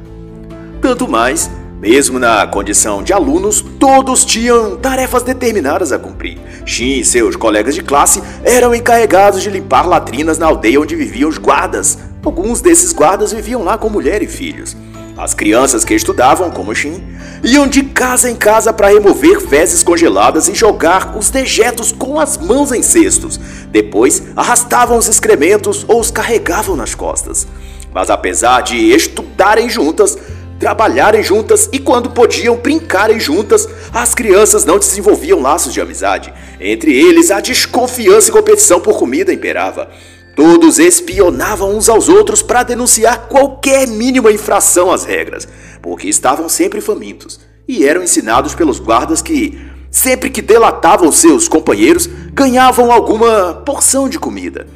Tanto 0.80 1.08
mais 1.08 1.50
mesmo 1.82 2.16
na 2.16 2.46
condição 2.46 3.02
de 3.02 3.12
alunos, 3.12 3.60
todos 3.60 4.24
tinham 4.24 4.76
tarefas 4.76 5.24
determinadas 5.24 5.90
a 5.90 5.98
cumprir. 5.98 6.38
Shin 6.64 7.00
e 7.00 7.04
seus 7.04 7.34
colegas 7.34 7.74
de 7.74 7.82
classe 7.82 8.22
eram 8.44 8.72
encarregados 8.72 9.42
de 9.42 9.50
limpar 9.50 9.88
latrinas 9.88 10.38
na 10.38 10.46
aldeia 10.46 10.80
onde 10.80 10.94
viviam 10.94 11.28
os 11.28 11.38
guardas. 11.38 11.98
Alguns 12.24 12.60
desses 12.60 12.92
guardas 12.92 13.32
viviam 13.32 13.64
lá 13.64 13.76
com 13.76 13.90
mulher 13.90 14.22
e 14.22 14.28
filhos. 14.28 14.76
As 15.18 15.34
crianças 15.34 15.84
que 15.84 15.92
estudavam, 15.92 16.52
como 16.52 16.72
Shin, 16.72 17.02
iam 17.42 17.66
de 17.66 17.82
casa 17.82 18.30
em 18.30 18.36
casa 18.36 18.72
para 18.72 18.86
remover 18.86 19.40
fezes 19.40 19.82
congeladas 19.82 20.46
e 20.46 20.54
jogar 20.54 21.16
os 21.18 21.30
dejetos 21.30 21.90
com 21.90 22.20
as 22.20 22.38
mãos 22.38 22.70
em 22.70 22.80
cestos. 22.80 23.40
Depois, 23.72 24.22
arrastavam 24.36 24.96
os 24.96 25.08
excrementos 25.08 25.84
ou 25.88 25.98
os 25.98 26.12
carregavam 26.12 26.76
nas 26.76 26.94
costas. 26.94 27.44
Mas 27.92 28.08
apesar 28.08 28.62
de 28.62 28.76
estudarem 28.94 29.68
juntas, 29.68 30.16
trabalharem 30.62 31.24
juntas 31.24 31.68
e, 31.72 31.80
quando 31.80 32.10
podiam, 32.10 32.54
brincarem 32.54 33.18
juntas, 33.18 33.68
as 33.92 34.14
crianças 34.14 34.64
não 34.64 34.78
desenvolviam 34.78 35.40
laços 35.40 35.74
de 35.74 35.80
amizade. 35.80 36.32
Entre 36.60 36.96
eles, 36.96 37.32
a 37.32 37.40
desconfiança 37.40 38.28
e 38.28 38.32
competição 38.32 38.80
por 38.80 38.96
comida 38.96 39.32
imperava. 39.32 39.90
Todos 40.36 40.78
espionavam 40.78 41.76
uns 41.76 41.88
aos 41.88 42.08
outros 42.08 42.42
para 42.42 42.62
denunciar 42.62 43.26
qualquer 43.26 43.88
mínima 43.88 44.30
infração 44.30 44.92
às 44.92 45.04
regras, 45.04 45.48
porque 45.82 46.08
estavam 46.08 46.48
sempre 46.48 46.80
famintos 46.80 47.40
e 47.66 47.84
eram 47.84 48.04
ensinados 48.04 48.54
pelos 48.54 48.78
guardas 48.78 49.20
que, 49.20 49.60
sempre 49.90 50.30
que 50.30 50.40
delatavam 50.40 51.10
seus 51.10 51.48
companheiros, 51.48 52.08
ganhavam 52.32 52.92
alguma 52.92 53.62
porção 53.66 54.08
de 54.08 54.16
comida. 54.16 54.68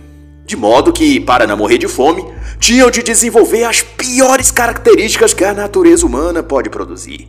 De 0.47 0.57
modo 0.57 0.93
que, 0.93 1.19
para 1.19 1.45
não 1.45 1.57
morrer 1.57 1.77
de 1.77 1.89
fome, 1.89 2.25
tinham 2.61 2.89
de 2.89 3.03
desenvolver 3.03 3.65
as 3.65 3.83
piores 3.83 4.53
características 4.53 5.35
que 5.35 5.45
a 5.45 5.53
natureza 5.53 6.07
humana 6.07 6.41
pode 6.41 6.71
produzir. 6.71 7.29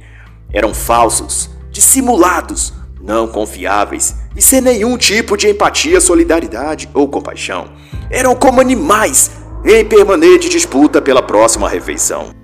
Eram 0.53 0.71
falsos, 0.71 1.49
dissimulados, 1.71 2.73
não 3.01 3.27
confiáveis 3.27 4.15
e 4.35 4.41
sem 4.41 4.61
nenhum 4.61 4.97
tipo 4.97 5.35
de 5.35 5.49
empatia, 5.49 5.99
solidariedade 5.99 6.87
ou 6.93 7.07
compaixão. 7.07 7.71
Eram 8.11 8.35
como 8.35 8.61
animais 8.61 9.31
em 9.65 9.83
permanente 9.83 10.47
disputa 10.47 11.01
pela 11.01 11.23
próxima 11.23 11.67
refeição. 11.67 12.35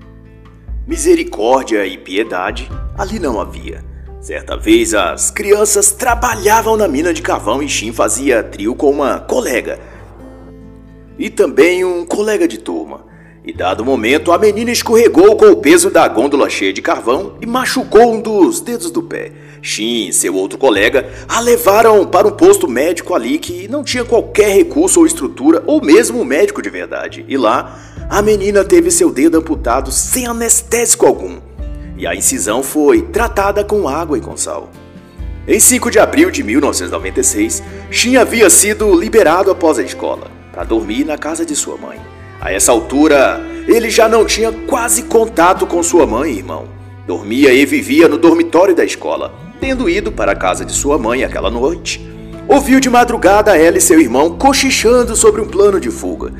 Misericórdia 0.88 1.86
e 1.86 2.00
piedade 2.00 2.68
ali 2.98 3.20
não 3.20 3.40
havia. 3.40 3.86
Certa 4.20 4.58
vez 4.58 4.96
as 4.96 5.30
crianças 5.30 5.92
trabalhavam 5.92 6.76
na 6.76 6.88
mina 6.88 7.14
de 7.14 7.22
carvão 7.22 7.62
e 7.62 7.70
Shin 7.70 7.92
fazia 7.92 8.42
trio 8.42 8.74
com 8.74 8.90
uma 8.90 9.20
colega 9.20 9.93
e 11.18 11.30
também 11.30 11.84
um 11.84 12.06
colega 12.06 12.48
de 12.48 12.58
turma. 12.58 13.14
E 13.46 13.52
dado 13.52 13.84
momento, 13.84 14.32
a 14.32 14.38
menina 14.38 14.72
escorregou 14.72 15.36
com 15.36 15.48
o 15.48 15.58
peso 15.58 15.90
da 15.90 16.08
gôndola 16.08 16.50
cheia 16.50 16.72
de 16.72 16.82
carvão 16.82 17.34
e 17.42 17.46
machucou 17.46 18.14
um 18.14 18.22
dos 18.22 18.62
dedos 18.62 18.90
do 18.90 19.04
pé. 19.04 19.34
Shin 19.62 20.08
e 20.08 20.14
seu 20.14 20.34
outro 20.34 20.58
colega 20.58 21.10
a 21.28 21.42
levaram 21.42 22.06
para 22.06 22.26
um 22.26 22.32
posto 22.32 22.70
médico 22.70 23.14
ali 23.14 23.38
que 23.38 23.68
não 23.68 23.84
tinha 23.84 24.06
qualquer 24.06 24.56
recurso 24.56 25.02
ou 25.02 25.06
estrutura, 25.06 25.62
ou 25.66 25.84
mesmo 25.84 26.22
um 26.22 26.26
médico 26.26 26.62
de 26.62 26.70
verdade. 26.70 27.26
E 27.28 27.36
lá, 27.36 27.78
a 28.10 28.22
menina 28.22 28.64
teve 28.64 28.90
seu 28.90 29.12
dedo 29.12 29.38
amputado 29.38 29.92
sem 29.92 30.26
anestésico 30.26 31.06
algum. 31.06 31.40
E 31.98 32.08
a 32.08 32.16
incisão 32.16 32.64
foi 32.64 33.02
tratada 33.02 33.62
com 33.64 33.90
água 33.90 34.18
e 34.18 34.22
com 34.22 34.38
sal. 34.38 34.70
Em 35.46 35.60
5 35.60 35.92
de 35.92 36.00
abril 36.00 36.32
de 36.32 36.44
1996, 36.44 37.62
Shin 37.92 38.16
havia 38.16 38.50
sido 38.50 38.98
liberado 38.98 39.52
após 39.52 39.78
a 39.78 39.84
escola 39.84 40.43
para 40.54 40.64
dormir 40.64 41.04
na 41.04 41.18
casa 41.18 41.44
de 41.44 41.56
sua 41.56 41.76
mãe. 41.78 42.00
A 42.40 42.54
essa 42.54 42.72
altura, 42.72 43.42
ele 43.68 43.90
já 43.90 44.08
não 44.08 44.24
tinha 44.24 44.52
quase 44.52 45.04
contato 45.04 45.66
com 45.66 45.82
sua 45.82 46.06
mãe 46.06 46.32
e 46.32 46.38
irmão. 46.38 46.66
Dormia 47.08 47.52
e 47.52 47.66
vivia 47.66 48.08
no 48.08 48.20
dormitório 48.20 48.76
da 48.76 48.86
escola, 48.86 49.34
tendo 49.60 49.90
ido 49.90 50.12
para 50.12 50.34
a 50.34 50.36
casa 50.36 50.64
de 50.64 50.72
sua 50.72 51.00
mãe 51.00 51.24
aquela 51.24 51.50
noite. 51.50 52.08
Ouviu 52.48 52.80
de 52.80 52.90
madrugada 52.90 53.58
ela 53.58 53.80
e 53.80 53.82
seu 53.82 54.00
irmão 54.00 54.38
cochichando 54.38 55.16
sobre 55.16 55.42
um 55.42 55.48
plano 55.48 55.80
de 55.80 55.90
fuga. 55.90 56.32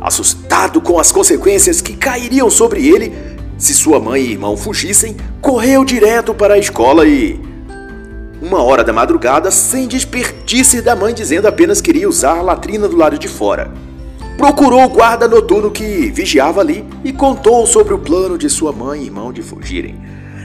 Assustado 0.00 0.80
com 0.80 0.98
as 0.98 1.12
consequências 1.12 1.80
que 1.80 1.96
cairiam 1.96 2.50
sobre 2.50 2.88
ele 2.88 3.12
se 3.56 3.72
sua 3.72 4.00
mãe 4.00 4.22
e 4.22 4.32
irmão 4.32 4.56
fugissem, 4.56 5.16
correu 5.40 5.84
direto 5.84 6.34
para 6.34 6.54
a 6.54 6.58
escola 6.58 7.06
e 7.06 7.40
uma 8.46 8.62
hora 8.62 8.84
da 8.84 8.92
madrugada, 8.92 9.50
sem 9.50 9.88
desperdício 9.88 10.80
da 10.80 10.94
mãe 10.94 11.12
dizendo 11.12 11.48
apenas 11.48 11.80
queria 11.80 12.08
usar 12.08 12.38
a 12.38 12.42
latrina 12.42 12.86
do 12.86 12.96
lado 12.96 13.18
de 13.18 13.26
fora. 13.26 13.72
Procurou 14.38 14.84
o 14.84 14.88
guarda 14.88 15.26
noturno 15.26 15.70
que 15.70 16.10
vigiava 16.12 16.60
ali 16.60 16.84
e 17.02 17.12
contou 17.12 17.66
sobre 17.66 17.92
o 17.92 17.98
plano 17.98 18.38
de 18.38 18.48
sua 18.48 18.70
mãe 18.70 19.02
e 19.02 19.06
irmão 19.06 19.32
de 19.32 19.42
fugirem. 19.42 20.00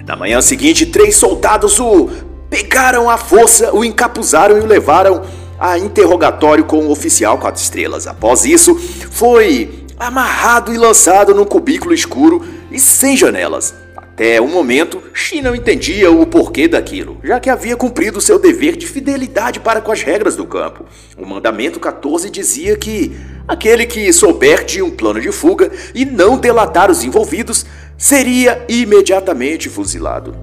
Na 0.07 0.15
manhã 0.15 0.41
seguinte, 0.41 0.87
três 0.87 1.15
soldados 1.15 1.79
o 1.79 2.09
pegaram 2.49 3.07
à 3.07 3.17
força, 3.17 3.71
o 3.71 3.85
encapuzaram 3.85 4.57
e 4.57 4.61
o 4.61 4.65
levaram 4.65 5.21
a 5.59 5.77
interrogatório 5.77 6.65
com 6.65 6.87
o 6.87 6.91
oficial 6.91 7.37
quatro 7.37 7.61
estrelas. 7.61 8.07
Após 8.07 8.45
isso, 8.45 8.75
foi 9.11 9.85
amarrado 9.99 10.73
e 10.73 10.77
lançado 10.77 11.35
num 11.35 11.45
cubículo 11.45 11.93
escuro 11.93 12.43
e 12.71 12.79
sem 12.79 13.15
janelas. 13.15 13.75
Até 14.21 14.39
o 14.39 14.47
momento, 14.47 15.01
Xi 15.15 15.41
não 15.41 15.55
entendia 15.55 16.11
o 16.11 16.27
porquê 16.27 16.67
daquilo, 16.67 17.19
já 17.23 17.39
que 17.39 17.49
havia 17.49 17.75
cumprido 17.75 18.21
seu 18.21 18.37
dever 18.37 18.75
de 18.75 18.85
fidelidade 18.85 19.59
para 19.59 19.81
com 19.81 19.91
as 19.91 20.03
regras 20.03 20.35
do 20.35 20.45
campo. 20.45 20.85
O 21.17 21.25
mandamento 21.25 21.79
14 21.79 22.29
dizia 22.29 22.77
que 22.77 23.17
aquele 23.47 23.83
que 23.83 24.13
souber 24.13 24.63
de 24.63 24.79
um 24.79 24.91
plano 24.91 25.19
de 25.19 25.31
fuga 25.31 25.71
e 25.95 26.05
não 26.05 26.37
delatar 26.37 26.91
os 26.91 27.03
envolvidos 27.03 27.65
seria 27.97 28.63
imediatamente 28.69 29.67
fuzilado. 29.69 30.37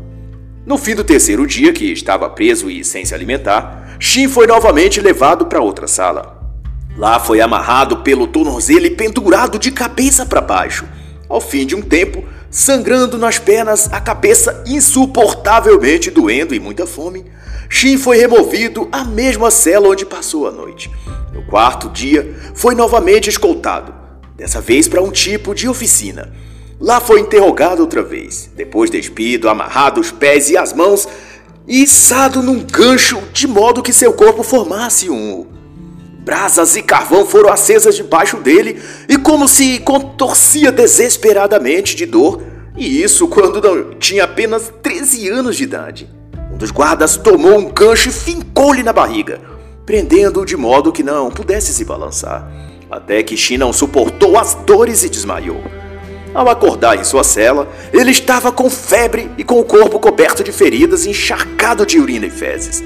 No 0.66 0.76
fim 0.76 0.96
do 0.96 1.04
terceiro 1.04 1.46
dia, 1.46 1.72
que 1.72 1.92
estava 1.92 2.28
preso 2.28 2.68
e 2.68 2.84
sem 2.84 3.04
se 3.04 3.14
alimentar, 3.14 3.96
Shin 4.00 4.26
foi 4.26 4.48
novamente 4.48 5.00
levado 5.00 5.46
para 5.46 5.62
outra 5.62 5.86
sala. 5.86 6.52
Lá 6.96 7.20
foi 7.20 7.40
amarrado 7.40 7.98
pelo 7.98 8.26
tornozelo 8.26 8.86
e 8.86 8.90
pendurado 8.90 9.56
de 9.56 9.70
cabeça 9.70 10.26
para 10.26 10.40
baixo. 10.40 10.84
Ao 11.28 11.40
fim 11.40 11.64
de 11.64 11.76
um 11.76 11.82
tempo, 11.82 12.24
sangrando 12.50 13.18
nas 13.18 13.38
pernas, 13.38 13.88
a 13.92 14.00
cabeça 14.00 14.62
insuportavelmente 14.66 16.10
doendo 16.10 16.54
e 16.54 16.60
muita 16.60 16.86
fome, 16.86 17.24
Shin 17.68 17.98
foi 17.98 18.16
removido 18.16 18.88
à 18.90 19.04
mesma 19.04 19.50
cela 19.50 19.88
onde 19.88 20.06
passou 20.06 20.46
a 20.48 20.50
noite. 20.50 20.90
No 21.32 21.42
quarto 21.46 21.88
dia, 21.90 22.34
foi 22.54 22.74
novamente 22.74 23.28
escoltado, 23.28 23.94
dessa 24.36 24.60
vez 24.60 24.88
para 24.88 25.02
um 25.02 25.10
tipo 25.10 25.54
de 25.54 25.68
oficina. 25.68 26.32
Lá 26.80 27.00
foi 27.00 27.20
interrogado 27.20 27.80
outra 27.80 28.02
vez, 28.02 28.50
depois 28.56 28.90
despido, 28.90 29.48
amarrado 29.48 30.00
os 30.00 30.10
pés 30.10 30.48
e 30.48 30.56
as 30.56 30.72
mãos 30.72 31.08
e 31.66 31.82
içado 31.82 32.42
num 32.42 32.60
gancho 32.60 33.20
de 33.32 33.46
modo 33.46 33.82
que 33.82 33.92
seu 33.92 34.12
corpo 34.12 34.42
formasse 34.42 35.10
um 35.10 35.57
Brasas 36.28 36.76
e 36.76 36.82
carvão 36.82 37.24
foram 37.24 37.50
acesas 37.50 37.96
debaixo 37.96 38.36
dele, 38.36 38.78
e 39.08 39.16
como 39.16 39.48
se 39.48 39.78
contorcia 39.78 40.70
desesperadamente 40.70 41.96
de 41.96 42.04
dor, 42.04 42.42
E 42.76 43.02
isso 43.02 43.26
quando 43.28 43.62
não 43.62 43.94
tinha 43.94 44.24
apenas 44.24 44.70
13 44.82 45.26
anos 45.30 45.56
de 45.56 45.64
idade. 45.64 46.08
Um 46.52 46.58
dos 46.58 46.70
guardas 46.70 47.16
tomou 47.16 47.58
um 47.58 47.70
gancho 47.70 48.10
e 48.10 48.12
fincou-lhe 48.12 48.82
na 48.82 48.92
barriga, 48.92 49.40
prendendo-o 49.86 50.44
de 50.44 50.54
modo 50.54 50.92
que 50.92 51.02
não 51.02 51.30
pudesse 51.30 51.72
se 51.72 51.82
balançar, 51.82 52.46
até 52.90 53.22
que 53.22 53.34
Shin 53.34 53.56
não 53.56 53.72
suportou 53.72 54.38
as 54.38 54.54
dores 54.54 55.02
e 55.04 55.08
desmaiou. 55.08 55.62
Ao 56.34 56.48
acordar 56.50 56.98
em 56.98 57.04
sua 57.04 57.24
cela, 57.24 57.66
ele 57.90 58.10
estava 58.10 58.52
com 58.52 58.68
febre 58.68 59.30
e 59.38 59.42
com 59.42 59.58
o 59.58 59.64
corpo 59.64 59.98
coberto 59.98 60.44
de 60.44 60.52
feridas 60.52 61.06
e 61.06 61.10
encharcado 61.10 61.86
de 61.86 61.98
urina 61.98 62.26
e 62.26 62.30
fezes. 62.30 62.84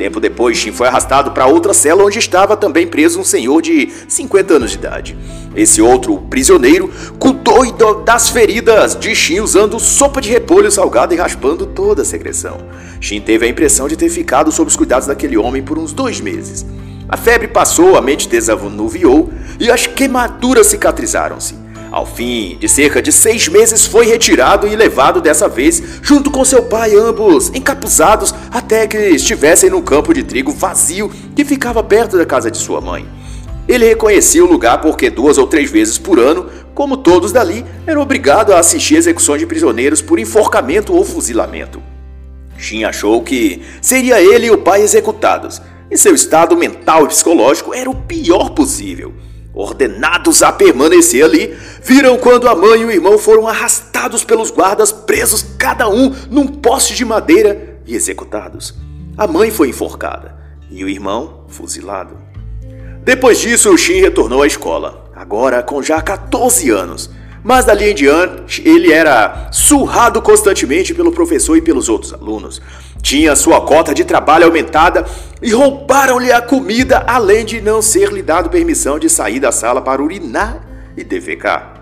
Tempo 0.00 0.18
depois, 0.18 0.56
Shin 0.56 0.72
foi 0.72 0.88
arrastado 0.88 1.32
para 1.32 1.44
outra 1.44 1.74
cela 1.74 2.02
onde 2.02 2.18
estava 2.18 2.56
também 2.56 2.86
preso 2.86 3.20
um 3.20 3.22
senhor 3.22 3.60
de 3.60 3.90
50 4.08 4.54
anos 4.54 4.70
de 4.70 4.78
idade. 4.78 5.14
Esse 5.54 5.82
outro 5.82 6.16
prisioneiro 6.16 6.90
cuidou 7.18 8.02
das 8.02 8.30
feridas 8.30 8.98
de 8.98 9.14
Shin 9.14 9.40
usando 9.40 9.78
sopa 9.78 10.22
de 10.22 10.30
repolho 10.30 10.70
salgado 10.70 11.12
e 11.12 11.18
raspando 11.18 11.66
toda 11.66 12.00
a 12.00 12.04
secreção. 12.06 12.62
Shin 12.98 13.20
teve 13.20 13.44
a 13.44 13.48
impressão 13.50 13.88
de 13.88 13.94
ter 13.94 14.08
ficado 14.08 14.50
sob 14.50 14.70
os 14.70 14.76
cuidados 14.76 15.06
daquele 15.06 15.36
homem 15.36 15.62
por 15.62 15.78
uns 15.78 15.92
dois 15.92 16.18
meses. 16.18 16.64
A 17.06 17.18
febre 17.18 17.48
passou, 17.48 17.94
a 17.94 18.00
mente 18.00 18.26
desanuviou 18.26 19.30
e 19.58 19.70
as 19.70 19.86
queimaduras 19.86 20.68
cicatrizaram-se. 20.68 21.59
Ao 21.90 22.06
fim 22.06 22.56
de 22.60 22.68
cerca 22.68 23.02
de 23.02 23.10
seis 23.10 23.48
meses, 23.48 23.84
foi 23.84 24.06
retirado 24.06 24.68
e 24.68 24.76
levado 24.76 25.20
dessa 25.20 25.48
vez 25.48 25.82
junto 26.00 26.30
com 26.30 26.44
seu 26.44 26.62
pai, 26.62 26.94
ambos 26.94 27.48
encapuzados, 27.48 28.32
até 28.50 28.86
que 28.86 28.96
estivessem 28.96 29.70
no 29.70 29.82
campo 29.82 30.14
de 30.14 30.22
trigo 30.22 30.52
vazio 30.52 31.10
que 31.34 31.44
ficava 31.44 31.82
perto 31.82 32.16
da 32.16 32.24
casa 32.24 32.48
de 32.48 32.58
sua 32.58 32.80
mãe. 32.80 33.08
Ele 33.66 33.86
reconhecia 33.86 34.44
o 34.44 34.48
lugar 34.48 34.80
porque 34.80 35.10
duas 35.10 35.36
ou 35.36 35.46
três 35.48 35.70
vezes 35.70 35.98
por 35.98 36.18
ano, 36.18 36.46
como 36.74 36.96
todos 36.96 37.32
dali, 37.32 37.64
era 37.86 38.00
obrigado 38.00 38.52
a 38.52 38.58
assistir 38.60 38.94
execuções 38.94 39.40
de 39.40 39.46
prisioneiros 39.46 40.00
por 40.00 40.18
enforcamento 40.18 40.94
ou 40.94 41.04
fuzilamento. 41.04 41.82
Shin 42.56 42.84
achou 42.84 43.22
que 43.22 43.62
seria 43.82 44.20
ele 44.20 44.46
e 44.46 44.50
o 44.50 44.58
pai 44.58 44.82
executados, 44.82 45.60
e 45.90 45.98
seu 45.98 46.14
estado 46.14 46.56
mental 46.56 47.04
e 47.04 47.08
psicológico 47.08 47.74
era 47.74 47.90
o 47.90 47.94
pior 47.94 48.50
possível. 48.50 49.12
Ordenados 49.60 50.42
a 50.42 50.50
permanecer 50.50 51.22
ali, 51.22 51.54
viram 51.82 52.16
quando 52.16 52.48
a 52.48 52.54
mãe 52.54 52.80
e 52.80 52.84
o 52.86 52.90
irmão 52.90 53.18
foram 53.18 53.46
arrastados 53.46 54.24
pelos 54.24 54.50
guardas, 54.50 54.90
presos 54.90 55.44
cada 55.58 55.86
um 55.86 56.14
num 56.30 56.46
poste 56.46 56.94
de 56.94 57.04
madeira 57.04 57.78
e 57.86 57.94
executados. 57.94 58.74
A 59.18 59.26
mãe 59.26 59.50
foi 59.50 59.68
enforcada 59.68 60.34
e 60.70 60.82
o 60.82 60.88
irmão 60.88 61.44
fuzilado. 61.48 62.16
Depois 63.04 63.38
disso, 63.38 63.76
Shin 63.76 64.00
retornou 64.00 64.42
à 64.42 64.46
escola, 64.46 65.10
agora 65.14 65.62
com 65.62 65.82
já 65.82 66.00
14 66.00 66.70
anos. 66.70 67.10
Mas 67.42 67.64
dali 67.64 67.90
em 67.90 67.94
diante, 67.94 68.66
ele 68.68 68.92
era 68.92 69.48
surrado 69.50 70.20
constantemente 70.20 70.94
pelo 70.94 71.10
professor 71.10 71.56
e 71.56 71.62
pelos 71.62 71.88
outros 71.88 72.12
alunos. 72.12 72.60
Tinha 73.00 73.34
sua 73.34 73.62
cota 73.62 73.94
de 73.94 74.04
trabalho 74.04 74.44
aumentada 74.44 75.06
e 75.40 75.52
roubaram-lhe 75.52 76.30
a 76.30 76.42
comida, 76.42 77.02
além 77.06 77.44
de 77.44 77.60
não 77.60 77.80
ser 77.80 78.12
lhe 78.12 78.22
dado 78.22 78.50
permissão 78.50 78.98
de 78.98 79.08
sair 79.08 79.40
da 79.40 79.50
sala 79.50 79.80
para 79.80 80.02
urinar 80.02 80.66
e 80.96 81.02
defecar. 81.02 81.80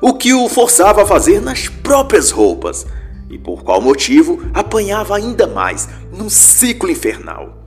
O 0.00 0.12
que 0.12 0.34
o 0.34 0.48
forçava 0.48 1.02
a 1.02 1.06
fazer 1.06 1.40
nas 1.40 1.68
próprias 1.68 2.30
roupas, 2.30 2.86
e 3.30 3.38
por 3.38 3.64
qual 3.64 3.80
motivo 3.80 4.42
apanhava 4.52 5.16
ainda 5.16 5.46
mais 5.46 5.88
num 6.12 6.28
ciclo 6.28 6.90
infernal. 6.90 7.64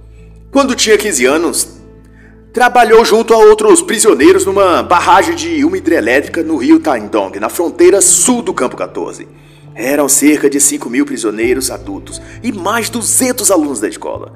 Quando 0.51 0.75
tinha 0.75 0.97
15 0.97 1.25
anos, 1.25 1.76
trabalhou 2.57 3.05
junto 3.05 3.35
a 3.35 3.37
outros 3.37 3.83
prisioneiros 3.83 4.43
numa 4.43 4.81
barragem 4.81 5.35
de 5.35 5.63
uma 5.63 5.77
hidrelétrica 5.77 6.41
no 6.41 6.57
rio 6.57 6.79
Taindong, 6.79 7.39
na 7.39 7.49
fronteira 7.49 8.01
sul 8.01 8.41
do 8.41 8.51
Campo 8.51 8.75
14. 8.75 9.27
Eram 9.75 10.09
cerca 10.09 10.49
de 10.49 10.59
5 10.59 10.89
mil 10.89 11.05
prisioneiros 11.05 11.69
adultos 11.69 12.19
e 12.41 12.51
mais 12.51 12.89
200 12.89 13.51
alunos 13.51 13.79
da 13.79 13.87
escola. 13.87 14.33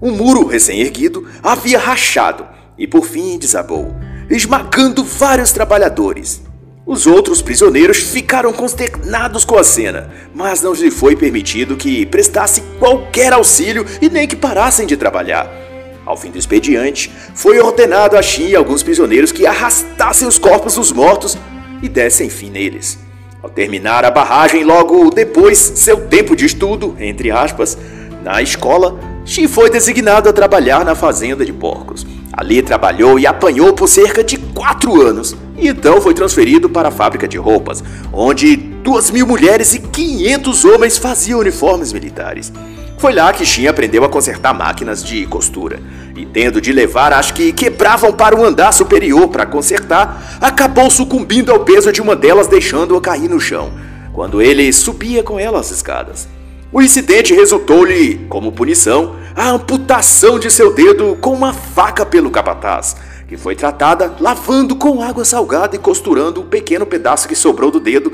Um 0.00 0.12
muro 0.12 0.46
recém-erguido 0.46 1.28
havia 1.42 1.78
rachado 1.78 2.46
e 2.78 2.86
por 2.86 3.04
fim 3.04 3.36
desabou, 3.36 3.94
esmagando 4.30 5.04
vários 5.04 5.52
trabalhadores. 5.52 6.40
Os 6.86 7.06
outros 7.06 7.42
prisioneiros 7.42 7.98
ficaram 7.98 8.50
consternados 8.50 9.44
com 9.44 9.58
a 9.58 9.62
cena, 9.62 10.10
mas 10.34 10.62
não 10.62 10.72
lhe 10.72 10.90
foi 10.90 11.14
permitido 11.14 11.76
que 11.76 12.06
prestasse 12.06 12.62
qualquer 12.78 13.34
auxílio 13.34 13.84
e 14.00 14.08
nem 14.08 14.26
que 14.26 14.36
parassem 14.36 14.86
de 14.86 14.96
trabalhar. 14.96 15.67
Ao 16.08 16.16
fim 16.16 16.30
do 16.30 16.38
expediente, 16.38 17.12
foi 17.34 17.60
ordenado 17.60 18.16
a 18.16 18.22
Shin 18.22 18.48
e 18.48 18.56
alguns 18.56 18.82
prisioneiros 18.82 19.30
que 19.30 19.46
arrastassem 19.46 20.26
os 20.26 20.38
corpos 20.38 20.76
dos 20.76 20.90
mortos 20.90 21.36
e 21.82 21.88
dessem 21.88 22.30
fim 22.30 22.48
neles. 22.48 22.98
Ao 23.42 23.50
terminar 23.50 24.06
a 24.06 24.10
barragem, 24.10 24.64
logo 24.64 25.10
depois, 25.10 25.58
seu 25.58 26.06
tempo 26.06 26.34
de 26.34 26.46
estudo, 26.46 26.96
entre 26.98 27.30
aspas, 27.30 27.76
na 28.24 28.40
escola, 28.40 28.98
Shin 29.26 29.46
foi 29.46 29.68
designado 29.68 30.30
a 30.30 30.32
trabalhar 30.32 30.82
na 30.82 30.94
fazenda 30.94 31.44
de 31.44 31.52
porcos. 31.52 32.06
Ali 32.32 32.62
trabalhou 32.62 33.18
e 33.18 33.26
apanhou 33.26 33.74
por 33.74 33.86
cerca 33.86 34.24
de 34.24 34.38
quatro 34.38 35.02
anos, 35.02 35.36
e 35.58 35.68
então 35.68 36.00
foi 36.00 36.14
transferido 36.14 36.70
para 36.70 36.88
a 36.88 36.90
fábrica 36.90 37.28
de 37.28 37.36
roupas, 37.36 37.84
onde 38.10 38.56
duas 38.56 39.10
mil 39.10 39.26
mulheres 39.26 39.74
e 39.74 39.78
500 39.78 40.64
homens 40.64 40.96
faziam 40.96 41.40
uniformes 41.40 41.92
militares. 41.92 42.50
Foi 42.98 43.14
lá 43.14 43.32
que 43.32 43.46
Shin 43.46 43.68
aprendeu 43.68 44.02
a 44.02 44.08
consertar 44.08 44.52
máquinas 44.52 45.04
de 45.04 45.24
costura. 45.26 45.80
E 46.16 46.26
tendo 46.26 46.60
de 46.60 46.72
levar 46.72 47.12
as 47.12 47.30
que 47.30 47.52
quebravam 47.52 48.12
para 48.12 48.34
o 48.34 48.44
andar 48.44 48.72
superior 48.72 49.28
para 49.28 49.46
consertar, 49.46 50.38
acabou 50.40 50.90
sucumbindo 50.90 51.52
ao 51.52 51.60
peso 51.60 51.92
de 51.92 52.02
uma 52.02 52.16
delas, 52.16 52.48
deixando-a 52.48 53.00
cair 53.00 53.30
no 53.30 53.38
chão, 53.38 53.70
quando 54.12 54.42
ele 54.42 54.72
subia 54.72 55.22
com 55.22 55.38
ela 55.38 55.60
as 55.60 55.70
escadas. 55.70 56.28
O 56.72 56.82
incidente 56.82 57.32
resultou-lhe, 57.32 58.26
como 58.28 58.50
punição, 58.50 59.14
a 59.34 59.48
amputação 59.48 60.36
de 60.36 60.50
seu 60.50 60.74
dedo 60.74 61.16
com 61.20 61.32
uma 61.32 61.52
faca 61.52 62.04
pelo 62.04 62.32
capataz, 62.32 62.96
que 63.28 63.36
foi 63.36 63.54
tratada 63.54 64.16
lavando 64.18 64.74
com 64.74 65.00
água 65.00 65.24
salgada 65.24 65.76
e 65.76 65.78
costurando 65.78 66.40
um 66.40 66.46
pequeno 66.46 66.84
pedaço 66.84 67.28
que 67.28 67.36
sobrou 67.36 67.70
do 67.70 67.78
dedo 67.78 68.12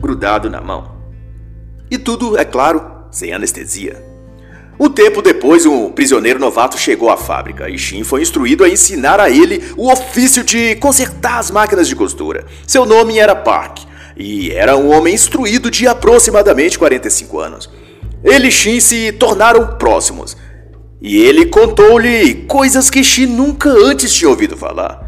grudado 0.00 0.48
na 0.48 0.62
mão. 0.62 0.96
E 1.90 1.98
tudo, 1.98 2.38
é 2.38 2.44
claro, 2.44 2.82
sem 3.10 3.34
anestesia. 3.34 4.13
Um 4.78 4.88
tempo 4.88 5.22
depois, 5.22 5.64
um 5.66 5.90
prisioneiro 5.90 6.40
novato 6.40 6.76
chegou 6.76 7.10
à 7.10 7.16
fábrica 7.16 7.68
e 7.70 7.78
Shin 7.78 8.02
foi 8.02 8.22
instruído 8.22 8.64
a 8.64 8.68
ensinar 8.68 9.20
a 9.20 9.30
ele 9.30 9.62
o 9.76 9.90
ofício 9.90 10.42
de 10.42 10.74
consertar 10.76 11.38
as 11.38 11.50
máquinas 11.50 11.86
de 11.86 11.94
costura. 11.94 12.44
Seu 12.66 12.84
nome 12.84 13.18
era 13.18 13.36
Park 13.36 13.80
e 14.16 14.50
era 14.50 14.76
um 14.76 14.90
homem 14.90 15.14
instruído 15.14 15.70
de 15.70 15.86
aproximadamente 15.86 16.78
45 16.78 17.38
anos. 17.38 17.70
Ele 18.24 18.48
e 18.48 18.52
Shin 18.52 18.80
se 18.80 19.12
tornaram 19.12 19.76
próximos 19.76 20.36
e 21.00 21.18
ele 21.18 21.46
contou-lhe 21.46 22.46
coisas 22.46 22.90
que 22.90 23.04
Shin 23.04 23.26
nunca 23.26 23.68
antes 23.68 24.12
tinha 24.12 24.28
ouvido 24.28 24.56
falar 24.56 25.03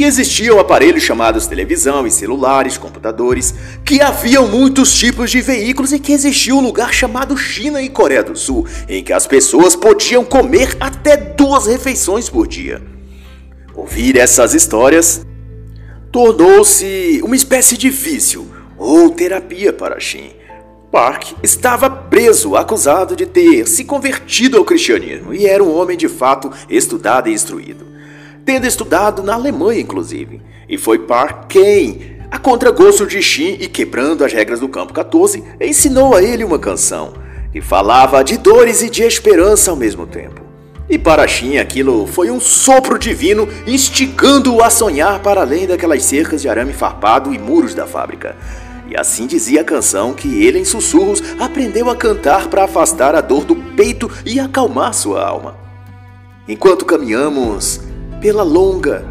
que 0.00 0.04
existiam 0.04 0.58
aparelhos 0.58 1.02
chamados 1.02 1.46
televisão 1.46 2.06
e 2.06 2.10
celulares, 2.10 2.78
computadores, 2.78 3.52
que 3.84 4.00
haviam 4.00 4.48
muitos 4.48 4.94
tipos 4.94 5.30
de 5.30 5.42
veículos 5.42 5.92
e 5.92 5.98
que 5.98 6.14
existia 6.14 6.54
um 6.54 6.62
lugar 6.62 6.90
chamado 6.90 7.36
China 7.36 7.82
e 7.82 7.90
Coreia 7.90 8.22
do 8.22 8.34
Sul, 8.34 8.66
em 8.88 9.04
que 9.04 9.12
as 9.12 9.26
pessoas 9.26 9.76
podiam 9.76 10.24
comer 10.24 10.74
até 10.80 11.18
duas 11.18 11.66
refeições 11.66 12.30
por 12.30 12.48
dia. 12.48 12.80
Ouvir 13.74 14.16
essas 14.16 14.54
histórias 14.54 15.20
tornou-se 16.10 17.20
uma 17.22 17.36
espécie 17.36 17.76
de 17.76 17.90
vício 17.90 18.50
ou 18.78 19.10
terapia 19.10 19.70
para 19.70 20.00
Shin. 20.00 20.30
Park 20.90 21.32
estava 21.42 21.90
preso, 21.90 22.56
acusado 22.56 23.14
de 23.14 23.26
ter 23.26 23.68
se 23.68 23.84
convertido 23.84 24.56
ao 24.56 24.64
cristianismo 24.64 25.34
e 25.34 25.46
era 25.46 25.62
um 25.62 25.76
homem 25.76 25.94
de 25.94 26.08
fato 26.08 26.50
estudado 26.70 27.28
e 27.28 27.34
instruído 27.34 27.99
tendo 28.44 28.66
estudado 28.66 29.22
na 29.22 29.34
Alemanha, 29.34 29.80
inclusive. 29.80 30.40
E 30.68 30.78
foi 30.78 31.00
Park 31.00 31.46
quem, 31.48 32.18
a 32.30 32.38
contragosto 32.38 33.06
de 33.06 33.20
Shin 33.20 33.56
e 33.60 33.68
quebrando 33.68 34.24
as 34.24 34.32
regras 34.32 34.60
do 34.60 34.68
campo 34.68 34.92
14, 34.92 35.42
ensinou 35.60 36.14
a 36.14 36.22
ele 36.22 36.44
uma 36.44 36.58
canção 36.58 37.14
que 37.52 37.60
falava 37.60 38.22
de 38.22 38.36
dores 38.36 38.82
e 38.82 38.88
de 38.88 39.02
esperança 39.02 39.70
ao 39.70 39.76
mesmo 39.76 40.06
tempo. 40.06 40.40
E 40.88 40.98
para 40.98 41.26
Shin 41.26 41.58
aquilo 41.58 42.06
foi 42.06 42.30
um 42.30 42.40
sopro 42.40 42.98
divino 42.98 43.48
instigando-o 43.66 44.62
a 44.62 44.70
sonhar 44.70 45.20
para 45.20 45.40
além 45.40 45.66
daquelas 45.66 46.02
cercas 46.02 46.42
de 46.42 46.48
arame 46.48 46.72
farpado 46.72 47.32
e 47.32 47.38
muros 47.38 47.74
da 47.74 47.86
fábrica. 47.86 48.36
E 48.88 48.96
assim 48.96 49.26
dizia 49.26 49.60
a 49.60 49.64
canção 49.64 50.12
que 50.14 50.42
ele, 50.42 50.58
em 50.58 50.64
sussurros, 50.64 51.22
aprendeu 51.38 51.88
a 51.88 51.94
cantar 51.94 52.48
para 52.48 52.64
afastar 52.64 53.14
a 53.14 53.20
dor 53.20 53.44
do 53.44 53.54
peito 53.54 54.10
e 54.26 54.40
acalmar 54.40 54.92
sua 54.92 55.24
alma. 55.24 55.56
Enquanto 56.48 56.84
caminhamos 56.84 57.80
pela 58.20 58.42
longa, 58.42 59.02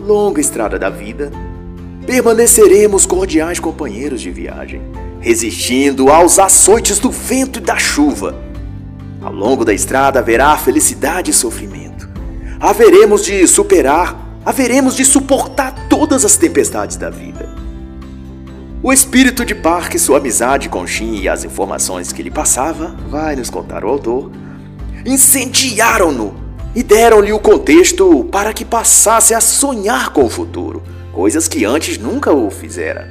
longa 0.00 0.40
estrada 0.40 0.78
da 0.78 0.88
vida, 0.88 1.30
permaneceremos 2.06 3.04
cordiais 3.04 3.60
companheiros 3.60 4.22
de 4.22 4.30
viagem, 4.30 4.80
resistindo 5.20 6.08
aos 6.08 6.38
açoites 6.38 6.98
do 6.98 7.10
vento 7.10 7.58
e 7.58 7.62
da 7.62 7.76
chuva. 7.76 8.34
Ao 9.20 9.32
longo 9.32 9.64
da 9.64 9.74
estrada 9.74 10.20
haverá 10.20 10.56
felicidade 10.56 11.30
e 11.30 11.34
sofrimento. 11.34 12.08
Haveremos 12.58 13.22
de 13.22 13.46
superar, 13.46 14.40
haveremos 14.46 14.96
de 14.96 15.04
suportar 15.04 15.86
todas 15.88 16.24
as 16.24 16.36
tempestades 16.36 16.96
da 16.96 17.10
vida. 17.10 17.54
O 18.82 18.92
espírito 18.92 19.44
de 19.44 19.54
Park, 19.54 19.96
sua 19.98 20.18
amizade 20.18 20.70
com 20.70 20.86
Shin 20.86 21.20
e 21.20 21.28
as 21.28 21.44
informações 21.44 22.12
que 22.12 22.22
lhe 22.22 22.30
passava, 22.30 22.96
vai 23.10 23.36
nos 23.36 23.50
contar 23.50 23.84
o 23.84 23.88
autor, 23.88 24.30
incendiaram-no 25.04 26.47
e 26.78 26.82
deram-lhe 26.84 27.32
o 27.32 27.40
contexto 27.40 28.22
para 28.30 28.52
que 28.52 28.64
passasse 28.64 29.34
a 29.34 29.40
sonhar 29.40 30.10
com 30.10 30.26
o 30.26 30.30
futuro, 30.30 30.80
coisas 31.12 31.48
que 31.48 31.64
antes 31.64 31.98
nunca 31.98 32.32
o 32.32 32.48
fizera. 32.52 33.08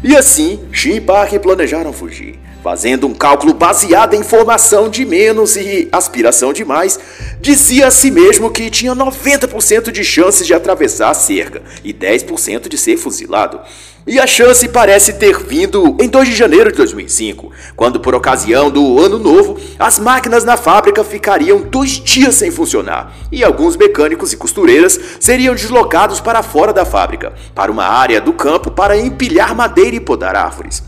E 0.00 0.14
assim, 0.14 0.60
Shin 0.70 0.92
e 0.94 1.00
Park 1.00 1.32
planejaram 1.40 1.92
fugir, 1.92 2.38
fazendo 2.62 3.08
um 3.08 3.12
cálculo 3.12 3.52
baseado 3.52 4.14
em 4.14 4.20
informação 4.20 4.88
de 4.88 5.04
menos 5.04 5.56
e 5.56 5.88
aspiração 5.90 6.52
de 6.52 6.64
mais, 6.64 7.00
dizia 7.40 7.88
a 7.88 7.90
si 7.90 8.12
mesmo 8.12 8.48
que 8.48 8.70
tinha 8.70 8.94
90% 8.94 9.90
de 9.90 10.04
chances 10.04 10.46
de 10.46 10.54
atravessar 10.54 11.10
a 11.10 11.14
cerca 11.14 11.62
e 11.82 11.92
10% 11.92 12.68
de 12.68 12.78
ser 12.78 12.96
fuzilado. 12.96 13.58
E 14.06 14.20
a 14.20 14.26
chance 14.26 14.68
parece 14.68 15.14
ter 15.14 15.38
vindo 15.42 15.96
em 15.98 16.06
2 16.06 16.28
de 16.28 16.36
janeiro 16.36 16.70
de 16.70 16.76
2005, 16.76 17.50
quando, 17.74 17.98
por 17.98 18.14
ocasião 18.14 18.70
do 18.70 19.00
Ano 19.00 19.18
Novo, 19.18 19.58
as 19.78 19.98
máquinas 19.98 20.44
na 20.44 20.58
fábrica 20.58 21.02
ficariam 21.02 21.62
dois 21.62 21.92
dias 21.92 22.34
sem 22.34 22.50
funcionar 22.50 23.14
e 23.32 23.42
alguns 23.42 23.78
mecânicos 23.78 24.30
e 24.30 24.36
costureiras 24.36 25.00
seriam 25.18 25.54
deslocados 25.54 26.20
para 26.20 26.42
fora 26.42 26.70
da 26.70 26.84
fábrica, 26.84 27.32
para 27.54 27.72
uma 27.72 27.84
área 27.84 28.20
do 28.20 28.34
campo 28.34 28.70
para 28.70 28.94
empilhar 28.94 29.54
madeira 29.54 29.96
e 29.96 30.00
podar 30.00 30.36
árvores. 30.36 30.82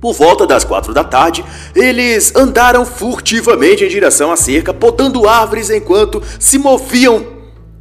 Por 0.00 0.14
volta 0.14 0.46
das 0.46 0.62
quatro 0.62 0.94
da 0.94 1.02
tarde, 1.02 1.44
eles 1.74 2.32
andaram 2.36 2.86
furtivamente 2.86 3.84
em 3.84 3.88
direção 3.88 4.30
à 4.30 4.36
cerca, 4.36 4.72
podando 4.72 5.28
árvores 5.28 5.70
enquanto 5.70 6.22
se 6.38 6.56
moviam. 6.56 7.26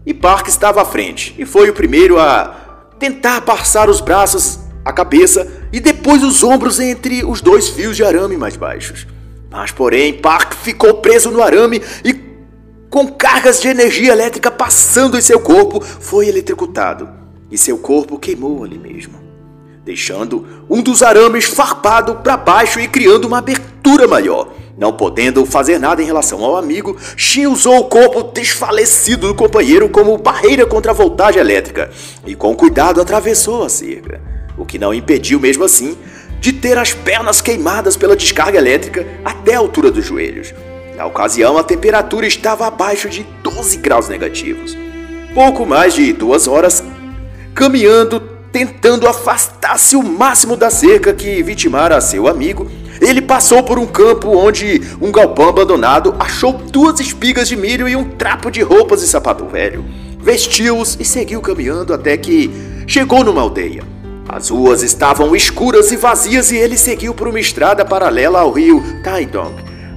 E 0.03 0.15
Park 0.15 0.47
estava 0.47 0.81
à 0.81 0.85
frente 0.85 1.35
e 1.37 1.45
foi 1.45 1.69
o 1.69 1.73
primeiro 1.73 2.17
a 2.17 2.66
tentar 2.99 3.41
passar 3.41 3.89
os 3.89 4.01
braços, 4.01 4.59
a 4.83 4.91
cabeça 4.91 5.47
e 5.71 5.79
depois 5.79 6.23
os 6.23 6.43
ombros 6.43 6.79
entre 6.79 7.23
os 7.23 7.41
dois 7.41 7.69
fios 7.69 7.95
de 7.95 8.03
arame 8.03 8.37
mais 8.37 8.55
baixos. 8.55 9.05
Mas, 9.49 9.71
porém, 9.71 10.13
Park 10.13 10.53
ficou 10.53 10.95
preso 10.95 11.31
no 11.31 11.41
arame 11.41 11.81
e, 12.03 12.13
com 12.89 13.07
cargas 13.07 13.61
de 13.61 13.67
energia 13.67 14.11
elétrica 14.11 14.51
passando 14.51 15.17
em 15.17 15.21
seu 15.21 15.39
corpo, 15.39 15.81
foi 15.81 16.27
eletrocutado. 16.27 17.09
E 17.49 17.57
seu 17.57 17.77
corpo 17.77 18.19
queimou 18.19 18.63
ali 18.63 18.77
mesmo, 18.77 19.19
deixando 19.85 20.45
um 20.69 20.81
dos 20.81 21.01
arames 21.01 21.45
farpado 21.45 22.15
para 22.15 22.35
baixo 22.35 22.79
e 22.79 22.87
criando 22.87 23.25
uma 23.25 23.37
abertura 23.37 24.07
maior. 24.07 24.53
Não 24.77 24.93
podendo 24.93 25.43
fazer 25.43 25.79
nada 25.79 26.03
em 26.03 26.05
relação 26.05 26.43
ao 26.45 26.55
amigo, 26.55 26.95
Shin 27.15 27.47
usou 27.47 27.79
o 27.79 27.85
corpo 27.85 28.21
desfalecido 28.31 29.27
do 29.27 29.33
companheiro 29.33 29.89
como 29.89 30.17
barreira 30.19 30.67
contra 30.67 30.91
a 30.91 30.95
voltagem 30.95 31.41
elétrica 31.41 31.89
e 32.27 32.35
com 32.35 32.55
cuidado 32.55 33.01
atravessou 33.01 33.63
a 33.63 33.69
cerca, 33.69 34.21
o 34.55 34.65
que 34.65 34.77
não 34.77 34.93
impediu 34.93 35.39
mesmo 35.39 35.63
assim 35.63 35.97
de 36.39 36.53
ter 36.53 36.77
as 36.77 36.93
pernas 36.93 37.41
queimadas 37.41 37.97
pela 37.97 38.15
descarga 38.15 38.59
elétrica 38.59 39.07
até 39.25 39.55
a 39.55 39.59
altura 39.59 39.89
dos 39.89 40.05
joelhos. 40.05 40.53
Na 40.95 41.07
ocasião, 41.07 41.57
a 41.57 41.63
temperatura 41.63 42.27
estava 42.27 42.67
abaixo 42.67 43.09
de 43.09 43.25
12 43.41 43.77
graus 43.77 44.07
negativos. 44.07 44.77
Pouco 45.33 45.65
mais 45.65 45.95
de 45.95 46.13
duas 46.13 46.47
horas 46.47 46.83
caminhando, 47.55 48.19
tentando 48.51 49.07
afastar-se 49.07 49.95
o 49.95 50.03
máximo 50.03 50.55
da 50.55 50.69
cerca 50.69 51.13
que 51.13 51.41
vitimara 51.41 51.99
seu 51.99 52.27
amigo, 52.27 52.69
ele 53.01 53.21
passou 53.21 53.63
por 53.63 53.77
um 53.77 53.85
campo 53.85 54.29
onde 54.35 54.81
um 55.01 55.11
galpão 55.11 55.49
abandonado 55.49 56.15
achou 56.19 56.53
duas 56.53 56.99
espigas 56.99 57.47
de 57.47 57.55
milho 57.55 57.87
e 57.87 57.95
um 57.95 58.03
trapo 58.03 58.49
de 58.49 58.61
roupas 58.61 59.01
e 59.01 59.07
sapato 59.07 59.45
velho. 59.45 59.85
Vestiu-os 60.19 60.97
e 60.99 61.05
seguiu 61.05 61.41
caminhando 61.41 61.93
até 61.93 62.17
que 62.17 62.51
chegou 62.87 63.23
numa 63.23 63.41
aldeia. 63.41 63.83
As 64.27 64.49
ruas 64.49 64.83
estavam 64.83 65.35
escuras 65.35 65.91
e 65.91 65.95
vazias 65.95 66.51
e 66.51 66.57
ele 66.57 66.77
seguiu 66.77 67.13
por 67.13 67.27
uma 67.27 67.39
estrada 67.39 67.85
paralela 67.85 68.39
ao 68.39 68.51
rio 68.51 68.83
Taidong. 69.03 69.53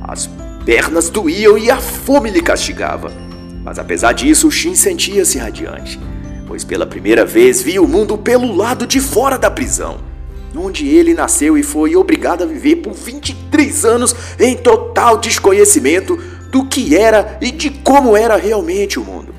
As 0.07 0.29
pernas 0.65 1.09
doíam 1.09 1.59
e 1.59 1.71
a 1.71 1.79
fome 1.79 2.31
lhe 2.31 2.41
castigava. 2.41 3.11
Mas 3.65 3.79
apesar 3.79 4.13
disso, 4.13 4.51
Shin 4.51 4.75
sentia-se 4.75 5.39
radiante, 5.39 5.99
pois 6.47 6.65
pela 6.65 6.87
primeira 6.87 7.25
vez 7.25 7.61
via 7.61 7.83
o 7.83 7.89
mundo 7.89 8.17
pelo 8.17 8.55
lado 8.55 8.87
de 8.87 9.01
fora 9.01 9.37
da 9.37 9.51
prisão 9.51 10.10
onde 10.57 10.89
ele 10.89 11.15
nasceu 11.15 11.57
e 11.57 11.63
foi 11.63 11.95
obrigado 11.97 12.43
a 12.43 12.47
viver 12.47 12.77
por 12.77 12.93
23 12.93 13.85
anos 13.85 14.15
em 14.39 14.57
total 14.57 15.19
desconhecimento 15.19 16.17
do 16.51 16.65
que 16.65 16.97
era 16.97 17.39
e 17.41 17.51
de 17.51 17.71
como 17.71 18.17
era 18.17 18.37
realmente 18.37 18.99
o 18.99 19.05
mundo. 19.05 19.35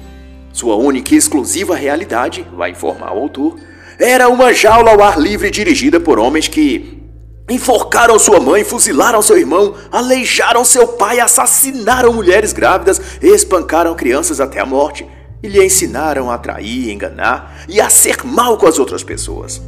Sua 0.53 0.75
única 0.75 1.13
e 1.13 1.17
exclusiva 1.17 1.75
realidade, 1.75 2.45
vai 2.55 2.71
informar 2.71 3.13
o 3.13 3.19
autor, 3.19 3.57
era 3.99 4.29
uma 4.29 4.53
jaula 4.53 4.91
ao 4.91 5.01
ar 5.01 5.19
livre 5.19 5.49
dirigida 5.49 5.99
por 5.99 6.17
homens 6.17 6.47
que 6.47 7.01
enforcaram 7.49 8.17
sua 8.17 8.39
mãe, 8.39 8.63
fuzilaram 8.63 9.21
seu 9.21 9.37
irmão, 9.37 9.75
aleijaram 9.91 10.63
seu 10.63 10.87
pai, 10.87 11.19
assassinaram 11.19 12.13
mulheres 12.13 12.53
grávidas, 12.53 13.01
espancaram 13.21 13.93
crianças 13.95 14.39
até 14.39 14.59
a 14.59 14.65
morte 14.65 15.05
e 15.43 15.47
lhe 15.47 15.63
ensinaram 15.63 16.31
a 16.31 16.37
trair, 16.37 16.91
enganar 16.91 17.65
e 17.67 17.81
a 17.81 17.89
ser 17.89 18.23
mal 18.23 18.57
com 18.57 18.67
as 18.67 18.79
outras 18.79 19.03
pessoas. 19.03 19.61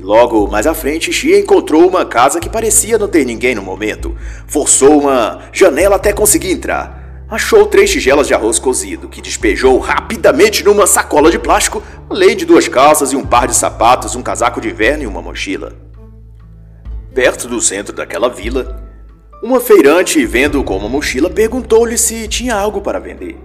E 0.00 0.02
logo 0.02 0.48
mais 0.48 0.66
à 0.66 0.72
frente, 0.72 1.12
Xia 1.12 1.38
encontrou 1.38 1.86
uma 1.86 2.06
casa 2.06 2.40
que 2.40 2.48
parecia 2.48 2.96
não 2.96 3.06
ter 3.06 3.22
ninguém 3.26 3.54
no 3.54 3.60
momento. 3.60 4.16
Forçou 4.46 4.98
uma 4.98 5.42
janela 5.52 5.96
até 5.96 6.10
conseguir 6.10 6.52
entrar. 6.52 7.26
Achou 7.28 7.66
três 7.66 7.90
tigelas 7.90 8.26
de 8.26 8.32
arroz 8.32 8.58
cozido, 8.58 9.10
que 9.10 9.20
despejou 9.20 9.78
rapidamente 9.78 10.64
numa 10.64 10.86
sacola 10.86 11.30
de 11.30 11.38
plástico, 11.38 11.82
além 12.08 12.34
de 12.34 12.46
duas 12.46 12.66
calças 12.66 13.12
e 13.12 13.16
um 13.16 13.26
par 13.26 13.46
de 13.46 13.54
sapatos, 13.54 14.16
um 14.16 14.22
casaco 14.22 14.58
de 14.58 14.70
inverno 14.70 15.02
e 15.02 15.06
uma 15.06 15.20
mochila. 15.20 15.74
Perto 17.14 17.46
do 17.46 17.60
centro 17.60 17.94
daquela 17.94 18.30
vila, 18.30 18.82
uma 19.42 19.60
feirante, 19.60 20.24
vendo 20.24 20.64
com 20.64 20.78
uma 20.78 20.88
mochila, 20.88 21.28
perguntou-lhe 21.28 21.98
se 21.98 22.26
tinha 22.26 22.54
algo 22.54 22.80
para 22.80 22.98
vender. 22.98 23.38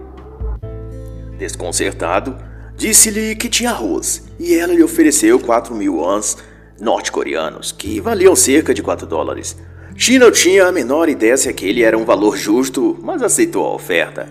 Desconcertado, 1.38 2.34
Disse-lhe 2.76 3.34
que 3.34 3.48
tinha 3.48 3.70
arroz 3.70 4.22
e 4.38 4.54
ela 4.54 4.74
lhe 4.74 4.82
ofereceu 4.82 5.40
4 5.40 5.74
mil 5.74 5.96
wons 5.96 6.36
norte-coreanos, 6.78 7.72
que 7.72 8.00
valiam 8.00 8.36
cerca 8.36 8.74
de 8.74 8.82
4 8.82 9.06
dólares. 9.06 9.56
China 9.96 10.30
tinha 10.30 10.66
a 10.66 10.72
menor 10.72 11.08
ideia 11.08 11.38
se 11.38 11.48
aquele 11.48 11.82
era 11.82 11.96
um 11.96 12.04
valor 12.04 12.36
justo, 12.36 12.98
mas 13.02 13.22
aceitou 13.22 13.64
a 13.64 13.74
oferta. 13.74 14.28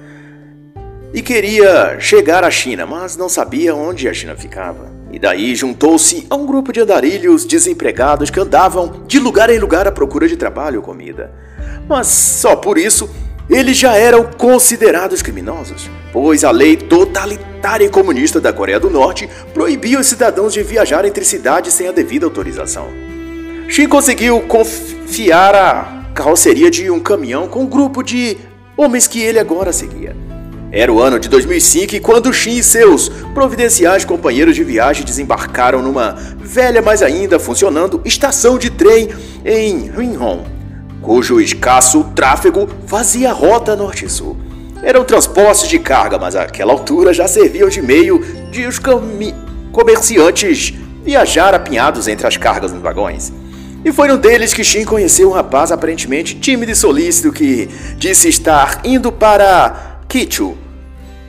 E 1.12 1.24
queria 1.24 2.00
chegar 2.00 2.44
à 2.44 2.52
China, 2.52 2.86
mas 2.86 3.18
não 3.18 3.28
sabia 3.28 3.74
onde 3.74 4.08
a 4.08 4.14
China 4.14 4.36
ficava. 4.36 4.92
E 5.12 5.18
daí 5.18 5.56
juntou-se 5.56 6.28
a 6.30 6.36
um 6.36 6.46
grupo 6.46 6.72
de 6.72 6.82
andarilhos 6.82 7.46
desempregados 7.46 8.30
que 8.30 8.40
andavam 8.40 9.04
de 9.08 9.18
lugar 9.18 9.50
em 9.50 9.58
lugar 9.58 9.88
à 9.88 9.92
procura 9.92 10.28
de 10.28 10.38
trabalho 10.38 10.82
ou 10.82 10.84
comida. 10.84 11.32
Mas 11.88 12.08
só 12.08 12.56
por 12.56 12.78
isso 12.78 13.10
eles 13.50 13.78
já 13.78 13.96
eram 13.96 14.26
considerados 14.26 15.22
criminosos, 15.22 15.90
pois 16.16 16.46
a 16.46 16.52
lei 16.52 16.78
totalitária 16.78 17.84
e 17.84 17.90
comunista 17.90 18.40
da 18.40 18.54
Coreia 18.54 18.80
do 18.80 18.90
Norte 18.90 19.30
proibia 19.54 20.00
os 20.00 20.08
cidadãos 20.08 20.54
de 20.54 20.64
viajar 20.64 21.04
entre 21.04 21.26
cidades 21.26 21.74
sem 21.74 21.90
a 21.90 21.92
devida 21.92 22.26
autorização. 22.26 22.88
Shin 23.68 23.90
conseguiu 23.90 24.40
confiar 24.40 25.54
a 25.54 26.06
carroceria 26.14 26.72
de 26.72 26.90
um 26.90 27.02
caminhão 27.02 27.50
com 27.50 27.64
um 27.64 27.68
grupo 27.68 28.02
de 28.02 28.38
homens 28.78 29.08
que 29.08 29.22
ele 29.22 29.40
agora 29.40 29.74
seguia. 29.74 30.16
Era 30.72 30.92
o 30.92 31.02
ano 31.02 31.20
de 31.20 31.28
2005 31.28 31.96
e 31.96 32.00
quando 32.00 32.32
Shin 32.32 32.60
e 32.60 32.64
seus 32.64 33.10
providenciais 33.34 34.06
companheiros 34.06 34.56
de 34.56 34.64
viagem 34.64 35.04
desembarcaram 35.04 35.82
numa 35.82 36.14
velha, 36.38 36.82
mas 36.82 37.04
ainda 37.04 37.38
funcionando, 37.40 38.02
estação 38.06 38.58
de 38.58 38.70
trem 38.70 39.10
em 39.44 39.92
Huinhong 39.94 40.56
cujo 41.06 41.40
escasso 41.40 42.04
tráfego 42.16 42.68
fazia 42.88 43.32
rota 43.32 43.76
norte-sul. 43.76 44.45
Eram 44.86 45.04
transportes 45.04 45.68
de 45.68 45.80
carga, 45.80 46.20
mas 46.20 46.36
àquela 46.36 46.72
altura 46.72 47.12
já 47.12 47.28
serviam 47.28 47.68
de 47.68 47.82
meio 47.82 48.20
de 48.52 48.68
os 48.68 48.80
comerciantes 49.72 50.76
viajar 51.04 51.56
apinhados 51.56 52.08
entre 52.08 52.28
as 52.28 52.38
cargas 52.38 52.72
nos 52.72 52.84
vagões. 52.84 53.34
E 53.84 53.92
foi 53.92 54.12
um 54.12 54.18
deles 54.18 54.54
que 54.54 54.64
Shin 54.64 54.86
conheceu 54.86 55.30
um 55.30 55.34
rapaz 55.34 55.72
aparentemente 55.72 56.36
tímido 56.36 56.72
e 56.72 56.76
solícito 56.76 57.34
que 57.34 57.68
disse 57.98 58.30
estar 58.30 58.82
indo 58.84 59.12
para 59.12 60.02
Kichu. 60.08 60.56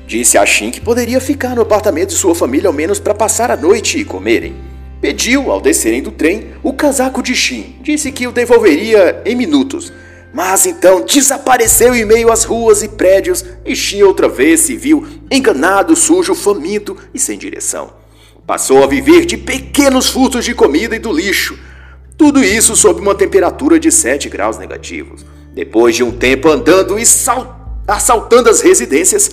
Disse 0.06 0.36
a 0.36 0.44
Shin 0.44 0.70
que 0.70 0.80
poderia 0.80 1.18
ficar 1.18 1.56
no 1.56 1.62
apartamento 1.62 2.10
de 2.10 2.16
sua 2.16 2.34
família 2.34 2.68
ao 2.68 2.74
menos 2.74 3.00
para 3.00 3.14
passar 3.14 3.50
a 3.50 3.56
noite 3.56 3.98
e 3.98 4.04
comerem. 4.04 4.54
Pediu, 5.00 5.50
ao 5.50 5.62
descerem 5.62 6.02
do 6.02 6.10
trem, 6.10 6.48
o 6.62 6.74
casaco 6.74 7.22
de 7.22 7.34
Shin. 7.34 7.76
Disse 7.80 8.12
que 8.12 8.26
o 8.26 8.32
devolveria 8.32 9.22
em 9.24 9.34
minutos. 9.34 9.90
Mas 10.36 10.66
então 10.66 11.00
desapareceu 11.00 11.94
em 11.94 12.04
meio 12.04 12.30
às 12.30 12.44
ruas 12.44 12.82
e 12.82 12.88
prédios 12.88 13.42
e 13.64 13.74
Shin 13.74 14.02
outra 14.02 14.28
vez 14.28 14.60
se 14.60 14.76
viu 14.76 15.08
enganado, 15.30 15.96
sujo, 15.96 16.34
faminto 16.34 16.94
e 17.14 17.18
sem 17.18 17.38
direção. 17.38 17.94
Passou 18.46 18.84
a 18.84 18.86
viver 18.86 19.24
de 19.24 19.38
pequenos 19.38 20.10
furtos 20.10 20.44
de 20.44 20.52
comida 20.54 20.94
e 20.94 20.98
do 20.98 21.10
lixo. 21.10 21.58
Tudo 22.18 22.44
isso 22.44 22.76
sob 22.76 23.00
uma 23.00 23.14
temperatura 23.14 23.80
de 23.80 23.90
7 23.90 24.28
graus 24.28 24.58
negativos. 24.58 25.24
Depois 25.54 25.96
de 25.96 26.04
um 26.04 26.12
tempo 26.12 26.50
andando 26.50 26.98
e 26.98 27.04
assaltando 27.88 28.50
as 28.50 28.60
residências, 28.60 29.30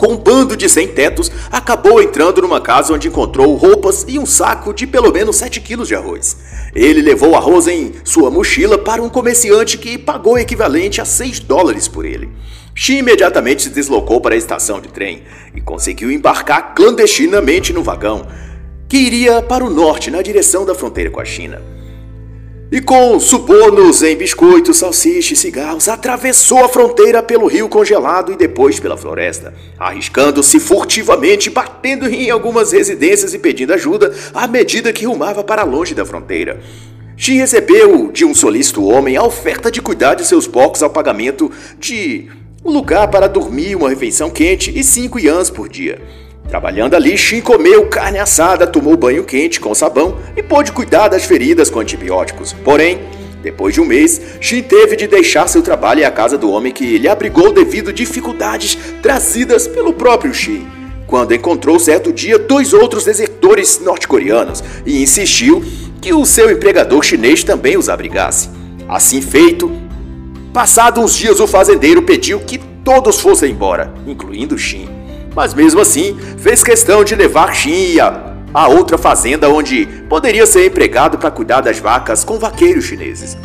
com 0.00 0.14
um 0.14 0.16
bando 0.16 0.56
de 0.56 0.66
sem-tetos, 0.66 1.30
acabou 1.52 2.00
entrando 2.00 2.40
numa 2.40 2.58
casa 2.58 2.94
onde 2.94 3.06
encontrou 3.06 3.54
roupas 3.54 4.06
e 4.08 4.18
um 4.18 4.24
saco 4.24 4.72
de 4.72 4.86
pelo 4.86 5.12
menos 5.12 5.36
7 5.36 5.60
quilos 5.60 5.88
de 5.88 5.94
arroz. 5.94 6.38
Ele 6.74 7.02
levou 7.02 7.36
arroz 7.36 7.68
em 7.68 7.92
sua 8.02 8.30
mochila 8.30 8.78
para 8.78 9.02
um 9.02 9.10
comerciante 9.10 9.76
que 9.76 9.98
pagou 9.98 10.32
o 10.32 10.38
equivalente 10.38 11.02
a 11.02 11.04
6 11.04 11.40
dólares 11.40 11.86
por 11.86 12.06
ele. 12.06 12.30
Shin 12.74 12.96
imediatamente 12.96 13.64
se 13.64 13.68
deslocou 13.68 14.22
para 14.22 14.34
a 14.34 14.38
estação 14.38 14.80
de 14.80 14.88
trem 14.88 15.22
e 15.54 15.60
conseguiu 15.60 16.10
embarcar 16.10 16.74
clandestinamente 16.74 17.70
no 17.70 17.82
vagão, 17.82 18.26
que 18.88 18.96
iria 18.96 19.42
para 19.42 19.62
o 19.62 19.68
norte 19.68 20.10
na 20.10 20.22
direção 20.22 20.64
da 20.64 20.74
fronteira 20.74 21.10
com 21.10 21.20
a 21.20 21.26
China 21.26 21.60
e 22.72 22.80
com 22.80 23.18
subornos 23.18 24.02
em 24.02 24.16
biscoitos, 24.16 24.78
salsicha 24.78 25.34
e 25.34 25.36
cigarros, 25.36 25.88
atravessou 25.88 26.64
a 26.64 26.68
fronteira 26.68 27.20
pelo 27.20 27.48
rio 27.48 27.68
congelado 27.68 28.30
e 28.32 28.36
depois 28.36 28.78
pela 28.78 28.96
floresta, 28.96 29.52
arriscando-se 29.76 30.60
furtivamente, 30.60 31.50
batendo 31.50 32.08
em 32.08 32.30
algumas 32.30 32.70
residências 32.70 33.34
e 33.34 33.38
pedindo 33.38 33.72
ajuda 33.72 34.14
à 34.32 34.46
medida 34.46 34.92
que 34.92 35.04
rumava 35.04 35.42
para 35.42 35.64
longe 35.64 35.94
da 35.94 36.06
fronteira. 36.06 36.60
Xin 37.16 37.38
recebeu 37.38 38.10
de 38.12 38.24
um 38.24 38.34
solícito 38.34 38.84
homem 38.84 39.16
a 39.16 39.24
oferta 39.24 39.70
de 39.70 39.82
cuidar 39.82 40.14
de 40.14 40.24
seus 40.24 40.46
porcos 40.46 40.82
ao 40.82 40.90
pagamento 40.90 41.50
de 41.78 42.28
um 42.64 42.70
lugar 42.70 43.08
para 43.08 43.26
dormir, 43.26 43.74
uma 43.74 43.90
refeição 43.90 44.30
quente 44.30 44.72
e 44.78 44.84
cinco 44.84 45.18
ians 45.18 45.50
por 45.50 45.68
dia. 45.68 46.00
Trabalhando 46.50 46.94
ali, 46.94 47.16
Shin 47.16 47.40
comeu 47.40 47.86
carne 47.86 48.18
assada, 48.18 48.66
tomou 48.66 48.96
banho 48.96 49.22
quente 49.22 49.60
com 49.60 49.72
sabão 49.72 50.18
e 50.36 50.42
pôde 50.42 50.72
cuidar 50.72 51.06
das 51.06 51.24
feridas 51.24 51.70
com 51.70 51.78
antibióticos. 51.78 52.52
Porém, 52.64 52.98
depois 53.40 53.72
de 53.72 53.80
um 53.80 53.84
mês, 53.84 54.20
Shin 54.40 54.60
teve 54.60 54.96
de 54.96 55.06
deixar 55.06 55.46
seu 55.46 55.62
trabalho 55.62 56.00
e 56.00 56.04
a 56.04 56.10
casa 56.10 56.36
do 56.36 56.50
homem 56.50 56.72
que 56.72 56.98
lhe 56.98 57.08
abrigou 57.08 57.52
devido 57.52 57.92
dificuldades 57.92 58.76
trazidas 59.00 59.68
pelo 59.68 59.92
próprio 59.92 60.34
Shin. 60.34 60.66
Quando 61.06 61.32
encontrou 61.32 61.78
certo 61.78 62.12
dia 62.12 62.36
dois 62.36 62.72
outros 62.72 63.04
desertores 63.04 63.78
norte-coreanos 63.80 64.60
e 64.84 65.00
insistiu 65.00 65.64
que 66.00 66.12
o 66.12 66.26
seu 66.26 66.50
empregador 66.50 67.04
chinês 67.04 67.44
também 67.44 67.76
os 67.76 67.88
abrigasse. 67.88 68.50
Assim 68.88 69.22
feito, 69.22 69.70
passados 70.52 71.00
uns 71.04 71.16
dias 71.16 71.38
o 71.38 71.46
fazendeiro 71.46 72.02
pediu 72.02 72.40
que 72.40 72.58
todos 72.84 73.20
fossem 73.20 73.52
embora, 73.52 73.94
incluindo 74.04 74.58
Shin 74.58 74.99
mas 75.34 75.54
mesmo 75.54 75.80
assim 75.80 76.16
fez 76.38 76.62
questão 76.62 77.04
de 77.04 77.14
levar 77.14 77.54
Xin 77.54 77.98
a, 78.52 78.68
outra 78.68 78.98
fazenda 78.98 79.48
onde 79.48 79.86
poderia 80.08 80.46
ser 80.46 80.66
empregado 80.66 81.18
para 81.18 81.30
cuidar 81.30 81.60
das 81.60 81.78
vacas 81.78 82.24
com 82.24 82.38
vaqueiros 82.38 82.84
chineses. 82.84 83.36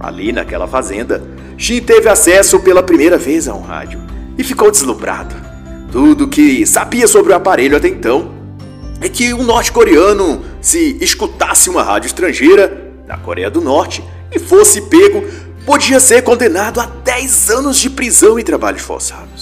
Ali 0.00 0.32
naquela 0.32 0.66
fazenda, 0.66 1.22
Xin 1.56 1.80
teve 1.80 2.08
acesso 2.08 2.60
pela 2.60 2.82
primeira 2.82 3.16
vez 3.16 3.46
a 3.48 3.54
um 3.54 3.62
rádio 3.62 4.00
e 4.36 4.42
ficou 4.42 4.70
deslumbrado. 4.70 5.34
Tudo 5.92 6.28
que 6.28 6.66
sabia 6.66 7.06
sobre 7.06 7.32
o 7.32 7.36
aparelho 7.36 7.76
até 7.76 7.88
então 7.88 8.32
é 9.00 9.08
que 9.08 9.34
um 9.34 9.42
norte-coreano, 9.42 10.42
se 10.60 10.96
escutasse 11.00 11.68
uma 11.68 11.82
rádio 11.82 12.06
estrangeira 12.06 12.92
na 13.06 13.18
Coreia 13.18 13.50
do 13.50 13.60
Norte 13.60 14.02
e 14.32 14.38
fosse 14.38 14.80
pego, 14.82 15.22
podia 15.64 16.00
ser 16.00 16.22
condenado 16.22 16.80
a 16.80 16.86
10 16.86 17.50
anos 17.50 17.78
de 17.78 17.90
prisão 17.90 18.38
e 18.38 18.42
trabalhos 18.42 18.82
forçados. 18.82 19.33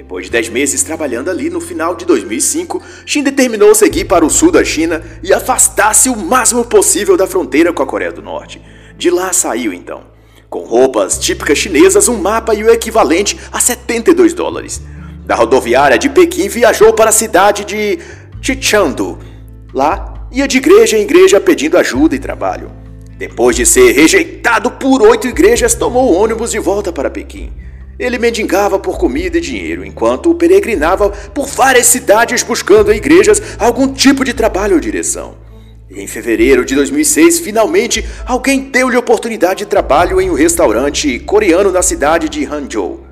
Depois 0.00 0.24
de 0.24 0.32
10 0.32 0.48
meses 0.48 0.82
trabalhando 0.82 1.28
ali, 1.28 1.50
no 1.50 1.60
final 1.60 1.94
de 1.94 2.06
2005, 2.06 2.82
Shin 3.04 3.22
determinou 3.22 3.74
seguir 3.74 4.06
para 4.06 4.24
o 4.24 4.30
sul 4.30 4.50
da 4.50 4.64
China 4.64 5.02
e 5.22 5.30
afastar-se 5.30 6.08
o 6.08 6.16
máximo 6.16 6.64
possível 6.64 7.18
da 7.18 7.26
fronteira 7.26 7.70
com 7.70 7.82
a 7.82 7.86
Coreia 7.86 8.10
do 8.10 8.22
Norte. 8.22 8.62
De 8.96 9.10
lá 9.10 9.30
saiu 9.34 9.74
então, 9.74 10.04
com 10.48 10.60
roupas 10.60 11.18
típicas 11.18 11.58
chinesas, 11.58 12.08
um 12.08 12.16
mapa 12.16 12.54
e 12.54 12.64
o 12.64 12.70
equivalente 12.70 13.38
a 13.52 13.60
72 13.60 14.32
dólares. 14.32 14.80
Da 15.26 15.34
rodoviária 15.34 15.98
de 15.98 16.08
Pequim 16.08 16.48
viajou 16.48 16.94
para 16.94 17.10
a 17.10 17.12
cidade 17.12 17.66
de 17.66 17.98
Chichandu. 18.40 19.18
Lá, 19.74 20.26
ia 20.32 20.48
de 20.48 20.56
igreja 20.56 20.96
em 20.96 21.02
igreja 21.02 21.38
pedindo 21.38 21.76
ajuda 21.76 22.16
e 22.16 22.18
trabalho. 22.18 22.72
Depois 23.18 23.54
de 23.54 23.66
ser 23.66 23.92
rejeitado 23.92 24.70
por 24.70 25.02
oito 25.02 25.28
igrejas, 25.28 25.74
tomou 25.74 26.14
ônibus 26.14 26.52
de 26.52 26.58
volta 26.58 26.90
para 26.90 27.10
Pequim. 27.10 27.52
Ele 28.00 28.18
mendigava 28.18 28.78
por 28.78 28.96
comida 28.96 29.36
e 29.36 29.42
dinheiro, 29.42 29.84
enquanto 29.84 30.34
peregrinava 30.34 31.10
por 31.10 31.46
várias 31.46 31.84
cidades 31.84 32.42
buscando 32.42 32.90
em 32.90 32.96
igrejas 32.96 33.42
algum 33.58 33.92
tipo 33.92 34.24
de 34.24 34.32
trabalho 34.32 34.76
ou 34.76 34.80
direção. 34.80 35.34
Em 35.90 36.06
fevereiro 36.06 36.64
de 36.64 36.74
2006, 36.74 37.40
finalmente, 37.40 38.02
alguém 38.24 38.70
deu-lhe 38.70 38.96
oportunidade 38.96 39.64
de 39.64 39.66
trabalho 39.66 40.18
em 40.18 40.30
um 40.30 40.34
restaurante 40.34 41.18
coreano 41.18 41.70
na 41.70 41.82
cidade 41.82 42.30
de 42.30 42.42
Hangzhou. 42.46 43.04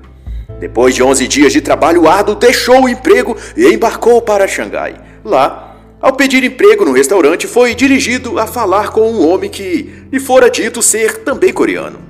Depois 0.59 0.95
de 0.95 1.03
11 1.03 1.27
dias 1.27 1.53
de 1.53 1.61
trabalho 1.61 2.07
árduo, 2.07 2.33
deixou 2.33 2.85
o 2.85 2.89
emprego 2.89 3.37
e 3.55 3.67
embarcou 3.67 4.19
para 4.23 4.47
Xangai. 4.47 4.95
Lá, 5.23 5.77
ao 6.01 6.13
pedir 6.13 6.43
emprego 6.43 6.83
no 6.83 6.93
restaurante, 6.93 7.45
foi 7.45 7.75
dirigido 7.75 8.39
a 8.39 8.47
falar 8.47 8.89
com 8.89 9.01
um 9.11 9.29
homem 9.29 9.51
que 9.51 10.07
lhe 10.11 10.19
fora 10.19 10.49
dito 10.49 10.81
ser 10.81 11.19
também 11.19 11.53
coreano. 11.53 12.08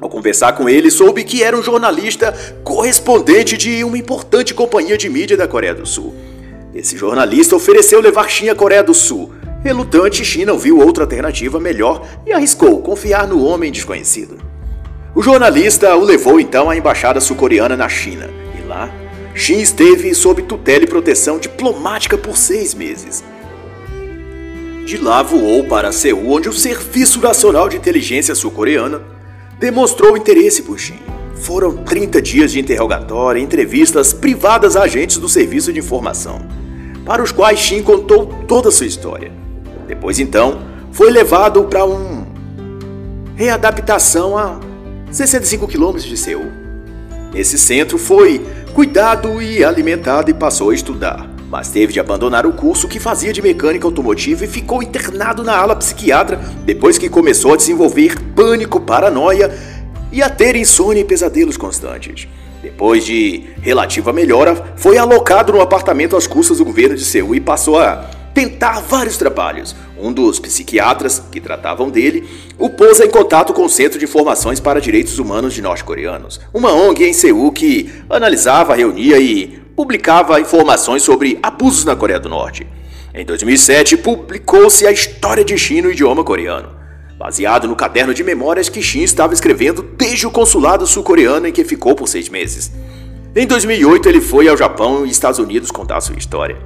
Ao 0.00 0.08
conversar 0.08 0.52
com 0.52 0.68
ele, 0.68 0.90
soube 0.90 1.24
que 1.24 1.42
era 1.42 1.56
um 1.56 1.62
jornalista 1.62 2.32
correspondente 2.62 3.56
de 3.56 3.82
uma 3.82 3.98
importante 3.98 4.54
companhia 4.54 4.96
de 4.96 5.08
mídia 5.08 5.36
da 5.36 5.48
Coreia 5.48 5.74
do 5.74 5.84
Sul. 5.84 6.14
Esse 6.72 6.96
jornalista 6.96 7.56
ofereceu 7.56 8.00
levar 8.00 8.28
Xin 8.28 8.48
à 8.48 8.54
Coreia 8.54 8.82
do 8.82 8.94
Sul. 8.94 9.32
Relutante, 9.64 10.24
Xin 10.24 10.44
não 10.44 10.56
viu 10.56 10.78
outra 10.78 11.02
alternativa 11.02 11.58
melhor 11.58 12.06
e 12.24 12.32
arriscou 12.32 12.80
confiar 12.80 13.26
no 13.26 13.44
homem 13.44 13.72
desconhecido. 13.72 14.38
O 15.16 15.22
jornalista 15.22 15.96
o 15.96 16.04
levou 16.04 16.38
então 16.38 16.70
à 16.70 16.76
embaixada 16.76 17.20
sul-coreana 17.20 17.76
na 17.76 17.88
China, 17.88 18.30
e 18.56 18.64
lá, 18.68 18.88
Xin 19.34 19.58
esteve 19.58 20.14
sob 20.14 20.42
tutela 20.42 20.84
e 20.84 20.86
proteção 20.86 21.40
diplomática 21.40 22.16
por 22.16 22.36
seis 22.36 22.72
meses. 22.72 23.24
De 24.86 24.96
lá 24.96 25.24
voou 25.24 25.64
para 25.64 25.90
Seul, 25.90 26.30
onde 26.30 26.48
o 26.48 26.52
Serviço 26.52 27.20
Nacional 27.20 27.68
de 27.68 27.76
Inteligência 27.76 28.34
Sul-Coreana 28.34 29.17
demonstrou 29.58 30.16
interesse 30.16 30.62
por 30.62 30.78
Shin. 30.78 30.98
Foram 31.34 31.76
30 31.76 32.20
dias 32.20 32.52
de 32.52 32.60
interrogatório 32.60 33.40
e 33.40 33.44
entrevistas 33.44 34.12
privadas 34.12 34.76
a 34.76 34.82
agentes 34.82 35.18
do 35.18 35.28
serviço 35.28 35.72
de 35.72 35.78
informação, 35.78 36.40
para 37.04 37.22
os 37.22 37.32
quais 37.32 37.58
Shin 37.58 37.82
contou 37.82 38.26
toda 38.46 38.68
a 38.68 38.72
sua 38.72 38.86
história. 38.86 39.32
Depois 39.86 40.18
então, 40.18 40.60
foi 40.92 41.10
levado 41.10 41.64
para 41.64 41.84
um 41.84 42.26
readaptação 43.36 44.36
a 44.36 44.58
65 45.10 45.66
quilômetros 45.68 46.04
de 46.04 46.16
Seul. 46.16 46.46
Nesse 47.32 47.58
centro 47.58 47.98
foi 47.98 48.44
cuidado 48.74 49.40
e 49.40 49.62
alimentado 49.62 50.30
e 50.30 50.34
passou 50.34 50.70
a 50.70 50.74
estudar 50.74 51.37
mas 51.50 51.70
teve 51.70 51.92
de 51.92 52.00
abandonar 52.00 52.46
o 52.46 52.52
curso 52.52 52.88
que 52.88 53.00
fazia 53.00 53.32
de 53.32 53.40
mecânica 53.40 53.86
automotiva 53.86 54.44
e 54.44 54.48
ficou 54.48 54.82
internado 54.82 55.42
na 55.42 55.56
ala 55.56 55.74
psiquiatra 55.74 56.40
depois 56.64 56.98
que 56.98 57.08
começou 57.08 57.54
a 57.54 57.56
desenvolver 57.56 58.20
pânico, 58.34 58.80
paranoia 58.80 59.50
e 60.12 60.22
a 60.22 60.28
ter 60.28 60.56
insônia 60.56 61.00
e 61.00 61.04
pesadelos 61.04 61.56
constantes. 61.56 62.28
Depois 62.62 63.04
de 63.04 63.44
relativa 63.62 64.12
melhora, 64.12 64.74
foi 64.76 64.98
alocado 64.98 65.52
no 65.52 65.60
apartamento 65.60 66.16
às 66.16 66.26
custas 66.26 66.58
do 66.58 66.64
governo 66.64 66.96
de 66.96 67.04
Seul 67.04 67.34
e 67.34 67.40
passou 67.40 67.78
a 67.78 68.04
tentar 68.34 68.80
vários 68.80 69.16
trabalhos. 69.16 69.74
Um 69.98 70.12
dos 70.12 70.38
psiquiatras 70.38 71.22
que 71.30 71.40
tratavam 71.40 71.88
dele 71.88 72.28
o 72.58 72.68
pôs 72.68 73.00
em 73.00 73.08
contato 73.08 73.52
com 73.52 73.64
o 73.64 73.68
Centro 73.68 73.98
de 73.98 74.04
Informações 74.04 74.60
para 74.60 74.80
Direitos 74.80 75.18
Humanos 75.18 75.54
de 75.54 75.62
Norte-Coreanos, 75.62 76.40
uma 76.52 76.72
ONG 76.72 77.04
em 77.04 77.12
Seul 77.12 77.50
que 77.52 77.90
analisava, 78.08 78.74
reunia 78.74 79.18
e 79.18 79.67
publicava 79.78 80.40
informações 80.40 81.04
sobre 81.04 81.38
abusos 81.40 81.84
na 81.84 81.94
Coreia 81.94 82.18
do 82.18 82.28
Norte. 82.28 82.66
Em 83.14 83.24
2007, 83.24 83.96
publicou-se 83.98 84.84
a 84.84 84.90
história 84.90 85.44
de 85.44 85.56
Shin 85.56 85.82
no 85.82 85.92
idioma 85.92 86.24
coreano, 86.24 86.70
baseado 87.16 87.68
no 87.68 87.76
caderno 87.76 88.12
de 88.12 88.24
memórias 88.24 88.68
que 88.68 88.82
Shin 88.82 89.04
estava 89.04 89.34
escrevendo 89.34 89.80
desde 89.80 90.26
o 90.26 90.32
consulado 90.32 90.84
sul-coreano 90.84 91.46
em 91.46 91.52
que 91.52 91.62
ficou 91.62 91.94
por 91.94 92.08
seis 92.08 92.28
meses. 92.28 92.72
Em 93.36 93.46
2008, 93.46 94.08
ele 94.08 94.20
foi 94.20 94.48
ao 94.48 94.56
Japão 94.56 95.06
e 95.06 95.10
Estados 95.10 95.38
Unidos 95.38 95.70
contar 95.70 96.00
sua 96.00 96.18
história. 96.18 96.58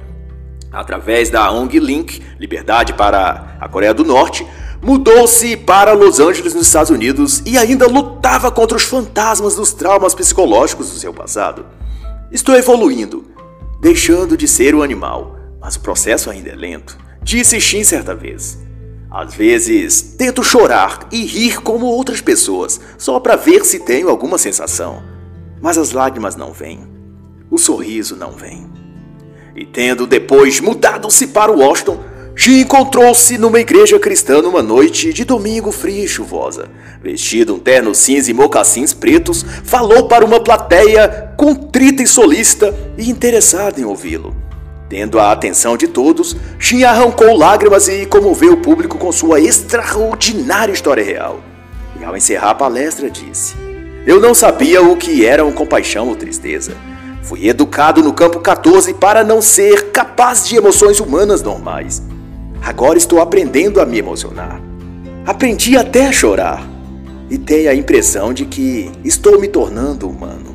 Através 0.71 1.29
da 1.29 1.51
ONG 1.51 1.77
Link, 1.77 2.19
Liberdade 2.39 2.93
para 2.93 3.57
a 3.61 3.69
Coreia 3.69 3.93
do 3.93 4.03
Norte, 4.03 4.43
mudou-se 4.81 5.55
para 5.55 5.93
Los 5.93 6.19
Angeles, 6.19 6.55
nos 6.55 6.65
Estados 6.65 6.89
Unidos, 6.89 7.43
e 7.45 7.59
ainda 7.59 7.85
lutava 7.85 8.49
contra 8.51 8.75
os 8.75 8.85
fantasmas 8.85 9.55
dos 9.55 9.71
traumas 9.71 10.15
psicológicos 10.15 10.89
do 10.89 10.97
seu 10.97 11.13
passado. 11.13 11.63
Estou 12.33 12.55
evoluindo, 12.55 13.25
deixando 13.79 14.35
de 14.35 14.47
ser 14.47 14.73
o 14.73 14.81
animal, 14.81 15.37
mas 15.61 15.75
o 15.75 15.81
processo 15.81 16.31
ainda 16.31 16.49
é 16.49 16.55
lento, 16.55 16.97
disse 17.21 17.61
Shin 17.61 17.83
certa 17.83 18.15
vez. 18.15 18.57
Às 19.11 19.35
vezes, 19.35 20.01
tento 20.17 20.43
chorar 20.43 21.07
e 21.11 21.23
rir 21.25 21.61
como 21.61 21.85
outras 21.85 22.21
pessoas, 22.21 22.81
só 22.97 23.19
para 23.19 23.35
ver 23.35 23.63
se 23.63 23.81
tenho 23.81 24.09
alguma 24.09 24.39
sensação. 24.39 25.03
Mas 25.61 25.77
as 25.77 25.91
lágrimas 25.91 26.35
não 26.35 26.51
vêm. 26.51 26.87
O 27.51 27.59
sorriso 27.59 28.15
não 28.15 28.31
vem. 28.31 28.67
E 29.55 29.63
tendo 29.63 30.07
depois 30.07 30.59
mudado-se 30.59 31.27
para 31.27 31.51
Washington, 31.51 31.99
Shin 32.35 32.61
encontrou-se 32.61 33.37
numa 33.37 33.59
igreja 33.59 33.99
cristã 33.99 34.41
numa 34.41 34.63
noite 34.63 35.13
de 35.13 35.23
domingo 35.23 35.71
fria 35.71 36.03
e 36.03 36.07
chuvosa. 36.07 36.67
Vestido 36.99 37.53
um 37.53 37.59
terno 37.59 37.93
cinza 37.93 38.31
e 38.31 38.33
mocassins 38.33 38.91
pretos, 38.91 39.45
falou 39.63 40.07
para 40.07 40.25
uma 40.25 40.39
plateia 40.39 41.32
contrita 41.43 42.01
e 42.01 42.07
solícita 42.07 42.73
e 42.97 43.09
interessada 43.09 43.77
em 43.77 43.83
ouvi-lo. 43.83 44.33
Tendo 44.87 45.19
a 45.19 45.29
atenção 45.29 45.75
de 45.75 45.89
todos, 45.89 46.37
Shin 46.57 46.85
arrancou 46.85 47.35
lágrimas 47.35 47.89
e 47.89 48.05
comoveu 48.05 48.53
o 48.53 48.57
público 48.61 48.97
com 48.97 49.11
sua 49.11 49.41
extraordinária 49.41 50.71
história 50.71 51.03
real. 51.03 51.41
E 51.99 52.03
ao 52.05 52.15
encerrar 52.15 52.51
a 52.51 52.55
palestra, 52.55 53.09
disse: 53.09 53.55
Eu 54.07 54.21
não 54.21 54.33
sabia 54.33 54.81
o 54.81 54.95
que 54.95 55.25
eram 55.25 55.51
compaixão 55.51 56.07
ou 56.07 56.15
tristeza. 56.15 56.77
Fui 57.23 57.45
educado 57.49 58.01
no 58.01 58.13
campo 58.13 58.39
14 58.39 58.93
para 58.93 59.21
não 59.21 59.41
ser 59.41 59.91
capaz 59.91 60.47
de 60.47 60.55
emoções 60.55 61.01
humanas 61.01 61.41
normais. 61.41 62.01
Agora 62.61 62.97
estou 62.97 63.19
aprendendo 63.19 63.81
a 63.81 63.85
me 63.85 63.97
emocionar. 63.97 64.61
Aprendi 65.25 65.75
até 65.75 66.07
a 66.07 66.11
chorar. 66.13 66.65
E 67.29 67.37
tenho 67.37 67.69
a 67.69 67.75
impressão 67.75 68.33
de 68.33 68.45
que 68.45 68.89
estou 69.03 69.41
me 69.41 69.49
tornando 69.49 70.09
humano. 70.09 70.52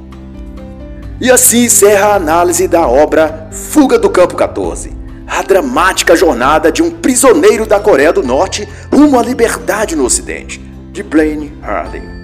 E 1.20 1.33
assim 1.33 1.64
encerra 1.64 2.09
a 2.09 2.14
análise 2.14 2.68
da 2.68 2.87
obra 2.87 3.48
Fuga 3.50 3.98
do 3.98 4.09
Campo 4.09 4.37
14, 4.37 4.96
a 5.26 5.42
dramática 5.42 6.14
jornada 6.14 6.70
de 6.70 6.81
um 6.81 6.92
prisioneiro 6.92 7.66
da 7.66 7.81
Coreia 7.81 8.12
do 8.12 8.22
Norte 8.22 8.68
rumo 8.92 9.18
à 9.18 9.22
liberdade 9.22 9.96
no 9.96 10.04
Ocidente, 10.04 10.61
de 10.92 11.02
Blaine 11.02 11.52
Harding. 11.61 12.18